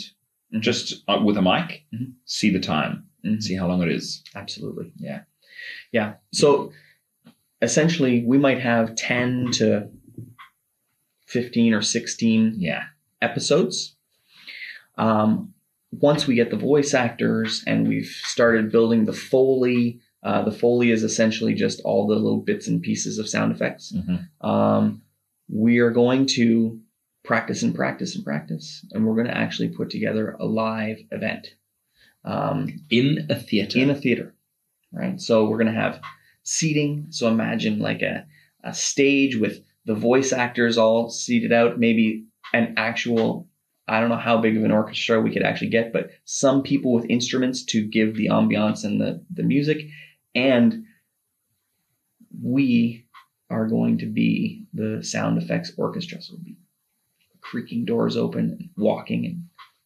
Mhm. 0.55 0.61
just 0.61 1.05
uh, 1.09 1.19
with 1.25 1.39
a 1.39 1.43
mic, 1.43 1.85
Mhm. 1.95 2.13
see 2.27 2.51
the 2.51 2.61
time, 2.61 3.05
Mhm. 3.25 3.43
see 3.43 3.55
how 3.55 3.67
long 3.67 3.83
it 3.83 3.91
is. 3.91 4.23
Absolutely. 4.35 4.93
Yeah. 4.99 5.23
Yeah. 5.91 6.15
So 6.33 6.71
essentially, 7.63 8.25
we 8.25 8.37
might 8.39 8.61
have 8.61 8.95
10 8.97 9.51
to 9.53 9.89
15 11.27 11.73
or 11.73 11.83
16 11.83 12.57
Yeah. 12.59 12.85
episodes. 13.23 13.97
Um, 14.99 15.55
once 15.93 16.27
we 16.27 16.35
get 16.35 16.51
the 16.51 16.57
voice 16.57 16.95
actors 16.95 17.63
and 17.67 17.87
we've 17.89 18.07
started 18.25 18.71
building 18.73 19.05
the 19.05 19.13
Foley, 19.13 20.01
uh, 20.23 20.43
the 20.43 20.53
Foley 20.53 20.91
is 20.91 21.03
essentially 21.03 21.55
just 21.55 21.81
all 21.85 22.07
the 22.07 22.15
little 22.17 22.41
bits 22.41 22.69
and 22.69 22.83
pieces 22.83 23.19
of 23.19 23.29
sound 23.29 23.53
effects. 23.53 23.93
Mhm. 23.93 24.29
Um, 24.47 25.03
we 25.49 25.79
are 25.79 25.91
going 25.91 26.27
to 26.27 26.81
practice 27.25 27.63
and 27.63 27.75
practice 27.75 28.15
and 28.17 28.25
practice, 28.25 28.85
and 28.93 29.07
we're 29.07 29.15
going 29.15 29.27
to 29.27 29.37
actually 29.37 29.69
put 29.69 29.91
together 29.91 30.33
a 30.41 30.45
live 30.47 30.99
event. 31.11 31.55
Um, 32.25 32.81
In 32.91 33.27
a 33.31 33.35
theater. 33.35 33.79
in 33.79 33.91
a 33.91 33.95
theater, 33.95 34.35
right? 34.93 35.21
So 35.21 35.49
we're 35.49 35.59
going 35.59 35.73
to 35.75 35.81
have 35.81 36.01
seating. 36.43 37.07
So 37.11 37.29
imagine 37.29 37.79
like 37.79 38.03
a, 38.03 38.27
a 38.65 38.75
stage 38.75 39.37
with 39.37 39.63
the 39.85 39.95
voice 39.95 40.33
actors 40.33 40.79
all 40.79 41.11
seated 41.11 41.53
out, 41.53 41.79
maybe 41.79 42.27
an 42.53 42.75
actual, 42.77 43.49
I 43.89 44.01
don't 44.01 44.11
know 44.11 44.17
how 44.17 44.41
big 44.41 44.57
of 44.57 44.65
an 44.65 44.71
orchestra 44.71 45.21
we 45.21 45.33
could 45.33 45.43
actually 45.43 45.71
get, 45.71 45.93
but 45.93 46.11
some 46.25 46.63
people 46.63 46.93
with 46.93 47.11
instruments 47.11 47.65
to 47.67 47.87
give 47.87 48.17
the 48.17 48.29
ambiance 48.29 48.85
and 48.85 49.01
the, 49.01 49.25
the 49.33 49.43
music. 49.43 49.87
And 50.35 50.85
we 52.43 53.07
are 53.51 53.67
going 53.67 53.99
to 53.99 54.07
be 54.07 54.67
the 54.73 55.03
sound 55.03 55.43
effects 55.43 55.73
orchestra. 55.77 56.23
So 56.23 56.35
we'll 56.35 56.45
be 56.45 56.59
creaking 57.41 57.85
doors 57.85 58.17
open 58.17 58.57
and 58.59 58.71
walking 58.77 59.27
and 59.27 59.45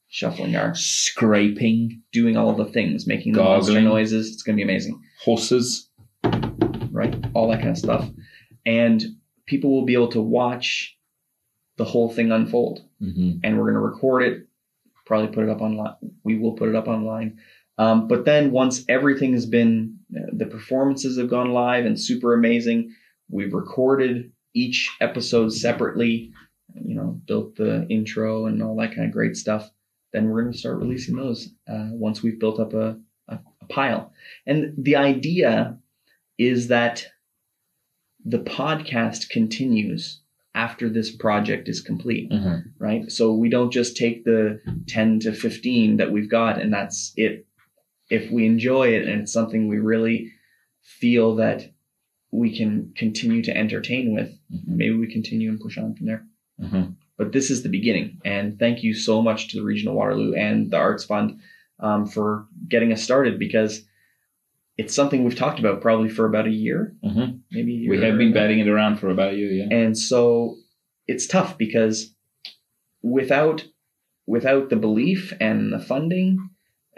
shuffling 0.08 0.54
our 0.56 0.74
Scraping 0.74 2.02
doing 2.12 2.36
all 2.36 2.54
the 2.54 2.66
things, 2.66 3.06
making 3.06 3.32
the 3.32 3.42
monster 3.42 3.80
noises. 3.80 4.32
It's 4.32 4.42
going 4.42 4.56
to 4.56 4.64
be 4.64 4.70
amazing, 4.70 5.02
horses. 5.22 5.85
Right? 6.92 7.14
All 7.34 7.50
that 7.50 7.58
kind 7.58 7.70
of 7.70 7.78
stuff. 7.78 8.08
And 8.64 9.02
people 9.46 9.70
will 9.70 9.84
be 9.84 9.94
able 9.94 10.08
to 10.08 10.20
watch 10.20 10.96
the 11.76 11.84
whole 11.84 12.10
thing 12.10 12.32
unfold. 12.32 12.80
Mhm. 13.02 13.40
And 13.44 13.56
we're 13.56 13.70
going 13.70 13.74
to 13.74 13.80
record 13.80 14.22
it, 14.22 14.46
probably 15.04 15.28
put 15.28 15.44
it 15.44 15.50
up 15.50 15.60
online. 15.60 15.94
We 16.24 16.38
will 16.38 16.52
put 16.52 16.68
it 16.68 16.74
up 16.74 16.88
online. 16.88 17.38
Um, 17.78 18.08
but 18.08 18.24
then 18.24 18.50
once 18.50 18.84
everything 18.88 19.34
has 19.34 19.46
been, 19.46 19.98
uh, 20.16 20.30
the 20.32 20.46
performances 20.46 21.18
have 21.18 21.28
gone 21.28 21.52
live 21.52 21.84
and 21.84 22.00
super 22.00 22.32
amazing, 22.32 22.94
we've 23.28 23.52
recorded 23.52 24.32
each 24.54 24.90
episode 25.00 25.52
separately, 25.52 26.32
you 26.74 26.94
know, 26.94 27.20
built 27.26 27.56
the 27.56 27.86
intro 27.90 28.46
and 28.46 28.62
all 28.62 28.76
that 28.76 28.94
kind 28.94 29.06
of 29.06 29.12
great 29.12 29.36
stuff. 29.36 29.70
Then 30.12 30.30
we're 30.30 30.40
going 30.40 30.52
to 30.52 30.58
start 30.58 30.78
releasing 30.78 31.16
those 31.16 31.50
uh, 31.68 31.88
once 31.92 32.22
we've 32.22 32.40
built 32.40 32.58
up 32.58 32.72
a, 32.72 32.98
a, 33.28 33.38
a 33.60 33.66
pile. 33.68 34.12
And 34.46 34.72
the 34.78 34.96
idea 34.96 35.78
is 36.38 36.68
that 36.68 37.06
the 38.24 38.38
podcast 38.38 39.30
continues 39.30 40.20
after 40.54 40.88
this 40.88 41.10
project 41.14 41.68
is 41.68 41.80
complete 41.80 42.30
Mhm. 42.30 42.64
right? 42.78 43.10
So 43.10 43.34
we 43.34 43.48
don't 43.50 43.70
just 43.72 43.96
take 43.96 44.24
the 44.24 44.60
10 44.86 45.20
to 45.20 45.32
15 45.32 45.98
that 45.98 46.10
we've 46.12 46.30
got 46.30 46.60
and 46.60 46.72
that's 46.72 47.12
it. 47.16 47.46
If 48.10 48.30
we 48.30 48.46
enjoy 48.46 48.88
it 48.94 49.06
and 49.08 49.22
it's 49.22 49.32
something 49.32 49.68
we 49.68 49.78
really 49.78 50.32
feel 50.82 51.34
that 51.36 51.70
we 52.32 52.56
can 52.56 52.92
continue 52.96 53.42
to 53.42 53.56
entertain 53.56 54.14
with, 54.14 54.30
Mhm. 54.52 54.66
maybe 54.66 54.94
we 54.94 55.12
continue 55.12 55.50
and 55.50 55.60
push 55.60 55.78
on 55.78 55.94
from 55.94 56.06
there. 56.06 56.26
Mhm. 56.60 56.96
But 57.18 57.32
this 57.32 57.50
is 57.50 57.62
the 57.62 57.68
beginning. 57.68 58.18
And 58.24 58.58
thank 58.58 58.82
you 58.82 58.94
so 58.94 59.22
much 59.22 59.48
to 59.48 59.56
the 59.58 59.64
Regional 59.64 59.94
Waterloo 59.94 60.34
and 60.34 60.70
the 60.70 60.76
Arts 60.76 61.04
Fund 61.04 61.38
um, 61.78 62.06
for 62.06 62.46
getting 62.68 62.92
us 62.92 63.02
started 63.02 63.38
because 63.38 63.85
it's 64.78 64.94
something 64.94 65.24
we've 65.24 65.36
talked 65.36 65.58
about 65.58 65.80
probably 65.80 66.08
for 66.08 66.26
about 66.26 66.46
a 66.46 66.50
year, 66.50 66.94
Mhm. 67.04 67.40
maybe 67.50 67.72
year. 67.72 67.90
We 67.90 68.00
have 68.02 68.18
been 68.18 68.32
batting 68.32 68.58
it 68.58 68.68
around 68.68 68.96
for 68.98 69.08
about 69.10 69.32
a 69.34 69.36
year, 69.36 69.50
yeah. 69.50 69.68
and 69.76 69.96
so 69.96 70.56
it's 71.06 71.26
tough 71.26 71.56
because 71.58 72.14
without 73.02 73.64
without 74.26 74.70
the 74.70 74.76
belief 74.76 75.32
and 75.40 75.72
the 75.72 75.78
funding 75.78 76.38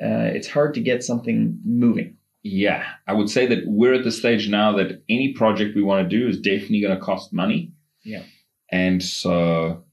uh, 0.02 0.30
it's 0.34 0.48
hard 0.48 0.72
to 0.74 0.80
get 0.80 1.02
something 1.02 1.58
moving 1.64 2.16
Yeah, 2.42 2.84
I 3.06 3.12
would 3.12 3.28
say 3.28 3.46
that 3.46 3.64
we're 3.66 3.94
at 3.94 4.04
the 4.04 4.12
stage 4.12 4.48
now 4.48 4.72
that 4.76 5.02
any 5.08 5.34
project 5.34 5.74
we 5.76 5.82
want 5.82 6.08
to 6.08 6.16
do 6.18 6.26
is 6.28 6.40
definitely 6.40 6.80
going 6.80 6.96
to 6.96 7.04
cost 7.04 7.32
money. 7.32 7.72
Yeah. 8.04 8.22
And 8.70 9.02
so, 9.02 9.84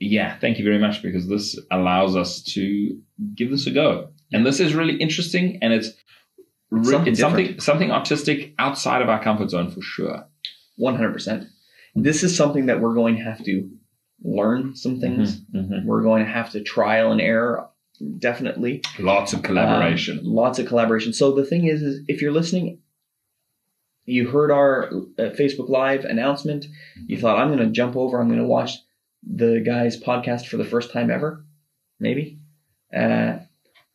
yeah, 0.00 0.38
thank 0.38 0.58
you 0.58 0.64
very 0.64 0.78
much 0.78 1.02
because 1.02 1.28
this 1.28 1.58
allows 1.70 2.16
us 2.16 2.42
to 2.54 2.98
give 3.36 3.50
this 3.50 3.66
a 3.66 3.70
go. 3.70 4.08
And 4.32 4.44
this 4.46 4.60
is 4.60 4.74
really 4.74 4.96
interesting 4.96 5.58
and 5.62 5.72
it's, 5.72 5.90
re- 6.70 6.84
Something 6.84 7.14
something 7.14 7.60
something 7.60 7.90
artistic 7.90 8.54
outside 8.58 9.02
of 9.02 9.08
our 9.08 9.22
comfort 9.22 9.50
zone 9.50 9.70
for 9.70 9.80
sure. 9.82 10.26
100% 10.80 11.46
this 11.96 12.22
is 12.22 12.36
something 12.36 12.66
that 12.66 12.80
we're 12.80 12.94
going 12.94 13.16
to 13.16 13.22
have 13.22 13.42
to 13.44 13.68
learn 14.22 14.76
some 14.76 15.00
things 15.00 15.40
Mhm, 15.54 15.84
we're 15.84 16.02
going 16.02 16.24
to 16.24 16.30
have 16.30 16.50
to 16.50 16.62
trial 16.62 17.10
and 17.12 17.20
error 17.20 17.68
definitely. 18.18 18.82
Lots 19.00 19.32
of 19.32 19.42
collaboration. 19.42 20.20
Um, 20.20 20.24
lots 20.26 20.60
of 20.60 20.66
collaboration. 20.66 21.12
So 21.12 21.32
the 21.32 21.44
thing 21.44 21.64
is, 21.66 21.82
is 21.82 22.04
if 22.06 22.22
you're 22.22 22.30
listening, 22.30 22.78
you 24.04 24.28
heard 24.28 24.52
our 24.52 24.86
uh, 25.18 25.30
Facebook 25.38 25.68
Live 25.68 26.04
announcement. 26.04 26.66
You 27.06 27.18
thought, 27.18 27.38
I'm 27.38 27.48
going 27.48 27.58
to 27.66 27.72
jump 27.72 27.96
over. 27.96 28.20
I'm 28.20 28.28
going 28.28 28.40
to 28.40 28.46
watch. 28.46 28.72
the 29.26 29.60
guy's 29.66 30.00
podcast 30.00 30.46
for 30.46 30.58
the 30.58 30.64
first 30.64 30.92
time 30.92 31.10
ever, 31.10 31.44
maybe, 31.98 32.38
uh, 32.96 33.38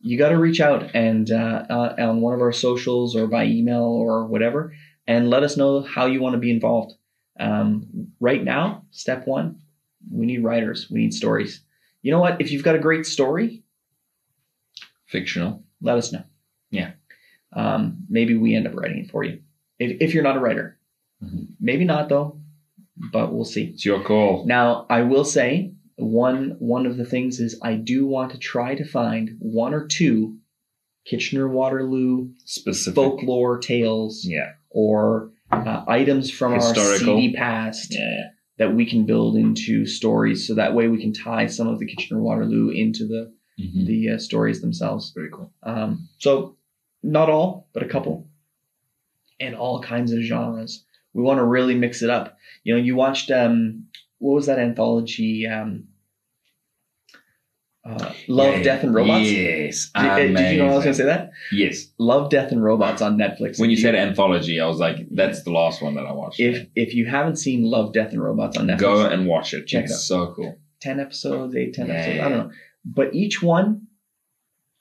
you 0.03 0.17
got 0.17 0.29
to 0.29 0.37
reach 0.37 0.59
out 0.59 0.93
and 0.93 1.31
uh, 1.31 1.65
uh, 1.69 1.95
on 1.97 2.21
one 2.21 2.33
of 2.33 2.41
our 2.41 2.51
socials 2.51 3.15
or 3.15 3.25
by 3.27 3.45
email 3.45 3.83
or 3.83 4.25
whatever, 4.25 4.73
and 5.07 5.29
let 5.29 5.43
us 5.43 5.55
know 5.57 5.81
how 5.81 6.05
you 6.05 6.21
want 6.21 6.33
to 6.33 6.39
be 6.39 6.51
involved. 6.51 6.93
Um, 7.39 8.09
right 8.19 8.43
now, 8.43 8.83
step 8.91 9.25
one, 9.25 9.61
we 10.11 10.25
need 10.25 10.43
writers, 10.43 10.89
we 10.91 10.99
need 10.99 11.13
stories. 11.13 11.61
You 12.01 12.11
know 12.11 12.19
what? 12.19 12.39
If 12.41 12.51
you've 12.51 12.63
got 12.63 12.75
a 12.75 12.79
great 12.79 13.05
story, 13.05 13.63
Fictional. 15.07 15.63
let 15.81 15.97
us 15.97 16.11
know. 16.11 16.23
Yeah. 16.71 16.91
Um, 17.53 17.97
maybe 18.09 18.35
we 18.35 18.55
end 18.55 18.67
up 18.67 18.75
writing 18.75 18.99
it 19.05 19.11
for 19.11 19.23
you. 19.23 19.39
If, 19.79 19.97
if 20.01 20.13
you're 20.13 20.23
not 20.23 20.37
a 20.37 20.39
writer, 20.39 20.77
Mhm. 21.23 21.47
maybe 21.61 21.85
not 21.85 22.09
though, 22.09 22.39
but 23.11 23.31
we'll 23.33 23.45
see. 23.45 23.65
It's 23.65 23.85
your 23.85 24.03
call. 24.03 24.45
Now, 24.45 24.85
I 24.89 25.03
will 25.03 25.23
say 25.23 25.71
one 25.97 26.55
one 26.59 26.85
of 26.85 26.97
the 26.97 27.05
things 27.05 27.39
is 27.39 27.59
I 27.63 27.75
do 27.75 28.05
want 28.05 28.31
to 28.31 28.37
try 28.37 28.75
to 28.75 28.85
find 28.85 29.35
one 29.39 29.73
or 29.73 29.87
two 29.87 30.37
Kitchener 31.05 31.47
Waterloo 31.47 32.29
Specific. 32.45 32.95
folklore 32.95 33.59
tales 33.59 34.25
Yeah. 34.25 34.53
or 34.69 35.31
uh, 35.51 35.83
items 35.87 36.31
from 36.31 36.53
Historical. 36.53 37.13
our 37.13 37.19
CD 37.19 37.33
past 37.35 37.93
Yeah. 37.93 38.29
that 38.57 38.73
we 38.75 38.85
can 38.85 39.05
build 39.05 39.35
into 39.35 39.85
stories, 39.85 40.47
so 40.47 40.55
that 40.55 40.73
way 40.73 40.87
we 40.87 40.99
can 40.99 41.13
tie 41.13 41.45
some 41.47 41.67
of 41.67 41.77
the 41.79 41.85
Kitchener 41.85 42.21
Waterloo 42.21 42.69
into 42.69 43.05
the 43.05 43.31
Mhm. 43.59 43.85
the 43.85 44.09
uh, 44.11 44.17
stories 44.17 44.61
themselves. 44.61 45.11
Very 45.13 45.29
cool. 45.31 45.51
Um, 45.61 46.07
so 46.17 46.55
not 47.03 47.29
all, 47.29 47.67
but 47.73 47.83
a 47.83 47.87
couple, 47.87 48.27
and 49.39 49.53
all 49.55 49.79
kinds 49.81 50.11
of 50.11 50.21
genres. 50.21 50.83
We 51.13 51.21
want 51.21 51.37
to 51.37 51.43
really 51.45 51.75
mix 51.75 52.01
it 52.01 52.09
up. 52.09 52.35
You 52.63 52.73
know, 52.75 52.81
you 52.81 52.95
watched 52.95 53.29
um, 53.29 53.85
what 54.23 54.35
was 54.35 54.45
that 54.45 54.59
anthology? 54.59 55.45
Um, 55.47 55.85
uh, 57.85 58.13
Love, 58.29 58.57
Yeah. 58.57 58.63
Death, 58.63 58.83
and 58.83 58.95
Robots. 58.95 59.29
Yes. 59.29 59.91
Did, 59.93 60.05
uh, 60.05 60.17
did 60.17 60.29
you 60.53 60.57
know 60.59 60.67
I 60.71 60.75
was 60.75 60.83
going 60.85 60.93
to 60.95 61.01
say 61.01 61.03
that? 61.05 61.31
Yes. 61.51 61.87
Love, 61.99 62.29
Death, 62.29 62.53
and 62.53 62.63
Robots 62.63 63.01
on 63.01 63.17
Netflix. 63.17 63.59
When 63.59 63.69
you 63.69 63.75
said 63.75 63.93
anthology, 63.95 64.61
I 64.61 64.67
was 64.67 64.77
like, 64.79 65.05
that's 65.11 65.43
the 65.43 65.51
last 65.51 65.81
one 65.81 65.95
that 65.95 66.05
I 66.05 66.13
watched. 66.13 66.39
if 66.39 66.67
if 66.75 66.93
you 66.95 67.05
haven't 67.05 67.35
seen 67.35 67.63
Love, 67.63 67.91
Death, 67.91 68.13
and 68.13 68.23
Robots 68.23 68.55
on 68.57 68.67
Netflix, 68.67 68.79
Go 68.79 69.05
and 69.05 69.27
watch 69.27 69.53
it. 69.53 69.67
Check 69.67 69.85
it 69.85 69.91
out. 69.91 69.97
so 69.97 70.33
cool. 70.33 70.57
ten 70.79 71.01
episodes, 71.01 71.55
eight, 71.57 71.73
ten 71.73 71.87
Yeah. 71.87 71.93
episodes. 71.95 72.19
I 72.21 72.29
don't 72.29 72.37
know, 72.47 72.51
but 72.85 73.13
each 73.13 73.43
one 73.43 73.87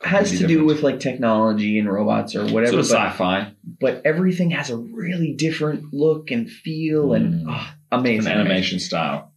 has 0.05 0.31
to 0.39 0.47
do 0.49 0.65
with 0.65 0.83
like 0.83 0.99
technology 1.01 1.79
and 1.81 1.93
robots 1.93 2.35
or 2.37 2.45
whatever. 2.47 2.83
Sort 2.83 3.01
of 3.03 3.13
sci-fi. 3.13 3.53
but 3.81 4.03
everything 4.05 4.51
has 4.51 4.71
a 4.71 4.77
really 4.77 5.33
different 5.33 5.93
look 5.93 6.31
and 6.31 6.49
feel 6.51 7.15
and 7.15 7.47
Mm. 7.47 7.47
ah, 7.49 7.77
An 7.93 8.01
amazing 8.01 8.33
animation 8.33 8.79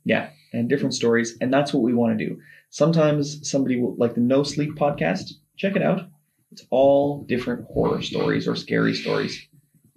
style. 0.07 0.29
and 0.53 0.69
different 0.69 0.93
stories 0.93 1.37
and 1.41 1.53
that's 1.53 1.73
what 1.73 1.83
we 1.83 1.93
want 1.93 2.17
to 2.17 2.25
do 2.25 2.39
sometimes 2.69 3.47
somebody 3.49 3.79
will 3.79 3.95
like 3.97 4.13
the 4.15 4.21
no 4.21 4.43
sleep 4.43 4.71
podcast 4.75 5.33
check 5.57 5.75
it 5.75 5.81
out 5.81 6.01
it's 6.51 6.65
all 6.69 7.23
different 7.23 7.65
horror 7.65 8.01
stories 8.01 8.47
or 8.47 8.55
scary 8.55 8.93
stories 8.93 9.47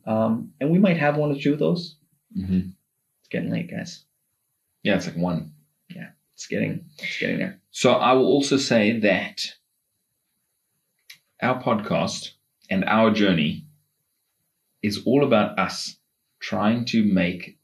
um, 0.07 0.53
and 0.61 0.71
we 0.71 0.79
might 0.79 0.97
have 0.97 1.16
one 1.16 1.31
or 1.33 1.38
two 1.38 1.53
of 1.53 1.59
those 1.59 1.97
Mm-hmm. 2.37 2.68
it's 3.21 3.29
getting 3.31 3.51
late 3.51 3.71
guys 3.71 4.05
Yeah, 4.83 4.97
it's 4.97 5.07
like 5.07 5.16
one. 5.16 5.53
Yeah, 5.88 6.11
it's 6.35 6.47
getting 6.47 6.85
it's 6.99 7.18
getting 7.18 7.38
there 7.38 7.61
So 7.71 7.92
I 7.92 8.12
will 8.12 8.27
also 8.27 8.57
say 8.59 8.99
that 9.01 9.40
our 11.40 11.62
podcast 11.62 12.31
and 12.71 12.85
our 12.85 13.11
journey 13.11 13.64
is 14.83 15.03
all 15.07 15.25
about 15.25 15.59
us 15.59 15.97
trying 16.40 16.85
to 16.87 17.03
make 17.05 17.59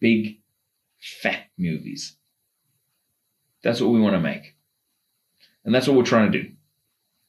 big, 0.00 0.38
fat 1.02 1.44
movies. 1.58 2.16
That's 3.62 3.80
what 3.80 3.90
we 3.90 4.00
want 4.00 4.14
to 4.14 4.20
make. 4.20 4.56
And 5.64 5.74
that's 5.74 5.86
what 5.86 5.96
we're 5.96 6.04
trying 6.04 6.32
to 6.32 6.42
do. 6.42 6.50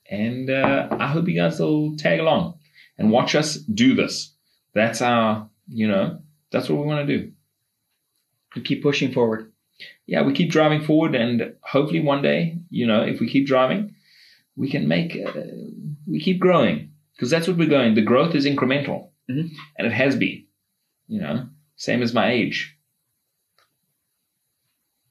And 0.10 0.50
uh, 0.50 0.88
I 0.92 1.08
hope 1.08 1.28
you 1.28 1.36
guys 1.40 1.60
will 1.60 1.96
tag 1.98 2.20
along 2.20 2.60
and 2.98 3.12
watch 3.12 3.36
us 3.36 3.56
do 3.56 3.96
this. 3.96 4.34
That's 4.74 5.02
our, 5.02 5.50
you 5.68 5.88
know, 5.88 6.20
that's 6.52 6.70
what 6.70 6.80
we 6.80 6.86
want 6.88 7.08
to 7.08 7.18
do. 7.18 7.32
we 8.56 8.62
keep 8.62 8.82
pushing 8.84 9.12
forward 9.12 9.52
yeah, 10.06 10.22
we 10.22 10.34
keep 10.34 10.52
driving 10.52 10.84
forward, 10.84 11.16
and 11.16 11.56
hopefully 11.62 12.00
one 12.00 12.22
day, 12.22 12.58
you 12.70 12.86
know, 12.86 13.02
if 13.02 13.20
we 13.20 13.30
keep 13.30 13.48
driving, 13.48 13.96
we 14.56 14.70
can 14.70 14.88
make, 14.88 15.18
uh, 15.26 15.32
we 16.08 16.22
keep 16.22 16.40
growing 16.40 16.92
because 17.16 17.30
that's 17.30 17.48
what 17.48 17.58
we're 17.58 17.70
going. 17.70 17.96
The 17.96 18.02
growth 18.02 18.36
is 18.36 18.46
incremental, 18.46 19.10
Mhm. 19.30 19.50
and 19.78 19.88
it 19.88 19.94
has 19.94 20.16
been, 20.16 20.46
you 21.08 21.20
know, 21.20 21.48
same 21.76 22.02
as 22.02 22.14
my 22.14 22.32
age 22.32 22.78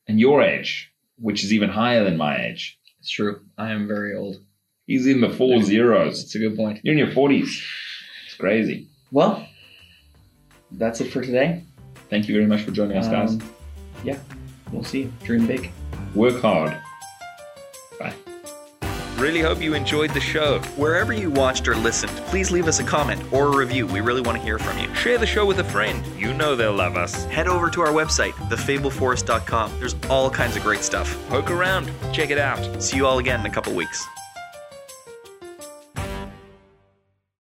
and 0.09 0.19
your 0.21 0.43
age, 0.43 0.93
which 1.19 1.45
is 1.45 1.53
even 1.53 1.69
higher 1.71 2.05
than 2.05 2.17
my 2.17 2.37
age. 2.47 2.79
it's 3.01 3.11
true 3.11 3.41
i 3.59 3.71
am 3.71 3.87
very 3.87 4.15
old 4.17 4.37
He's 4.87 5.07
in 5.07 5.21
the 5.21 5.31
four 5.31 5.62
zeros. 5.62 6.23
It's 6.25 6.35
a 6.35 6.38
good 6.41 6.57
point 6.57 6.81
You're 6.83 6.93
in 6.93 6.99
your 6.99 7.12
forties. 7.12 7.51
It's 8.27 8.35
crazy. 8.37 8.88
well 9.11 9.47
that's 10.73 11.01
it 11.01 11.11
for 11.12 11.23
today 11.23 11.65
Thank 12.11 12.29
you 12.29 12.35
very 12.35 12.47
much 12.47 12.61
for 12.62 12.73
joining 12.73 12.97
us, 12.99 13.09
guys. 13.09 13.33
Um, 13.35 13.43
yeah 14.05 14.19
we'll 14.71 14.85
see 14.85 15.03
you 15.03 15.12
dream 15.25 15.47
big 15.47 15.71
Work 16.15 16.43
hard. 16.43 16.77
Really 19.22 19.40
hope 19.40 19.62
you 19.62 19.74
enjoyed 19.74 20.11
the 20.11 20.20
show. 20.20 20.58
Wherever 20.74 21.12
you 21.12 21.30
watched 21.30 21.68
or 21.68 21.76
listened, 21.76 22.11
please 22.26 22.50
leave 22.50 22.66
us 22.66 22.80
a 22.80 22.82
comment 22.82 23.22
or 23.32 23.46
a 23.46 23.56
review. 23.56 23.87
We 23.87 24.00
really 24.00 24.20
want 24.20 24.37
to 24.37 24.42
hear 24.42 24.58
from 24.58 24.76
you. 24.78 24.92
Share 24.96 25.16
the 25.16 25.26
show 25.26 25.46
with 25.46 25.61
a 25.61 25.64
friend. 25.64 26.04
You 26.18 26.35
know 26.35 26.56
they'll 26.56 26.72
love 26.72 26.96
us. 26.96 27.22
Head 27.26 27.46
over 27.46 27.70
to 27.70 27.82
our 27.82 27.92
website, 27.92 28.32
thefableforest.com. 28.50 29.78
There's 29.78 29.94
all 30.11 30.28
kinds 30.28 30.56
of 30.56 30.64
great 30.64 30.80
stuff. 30.80 31.16
Poke 31.28 31.52
around. 31.52 31.88
Check 32.12 32.30
it 32.30 32.38
out. 32.38 32.82
See 32.82 32.96
you 32.96 33.06
all 33.06 33.20
again 33.20 33.38
in 33.38 33.46
a 33.46 33.50
couple 33.50 33.72
weeks. 33.74 34.04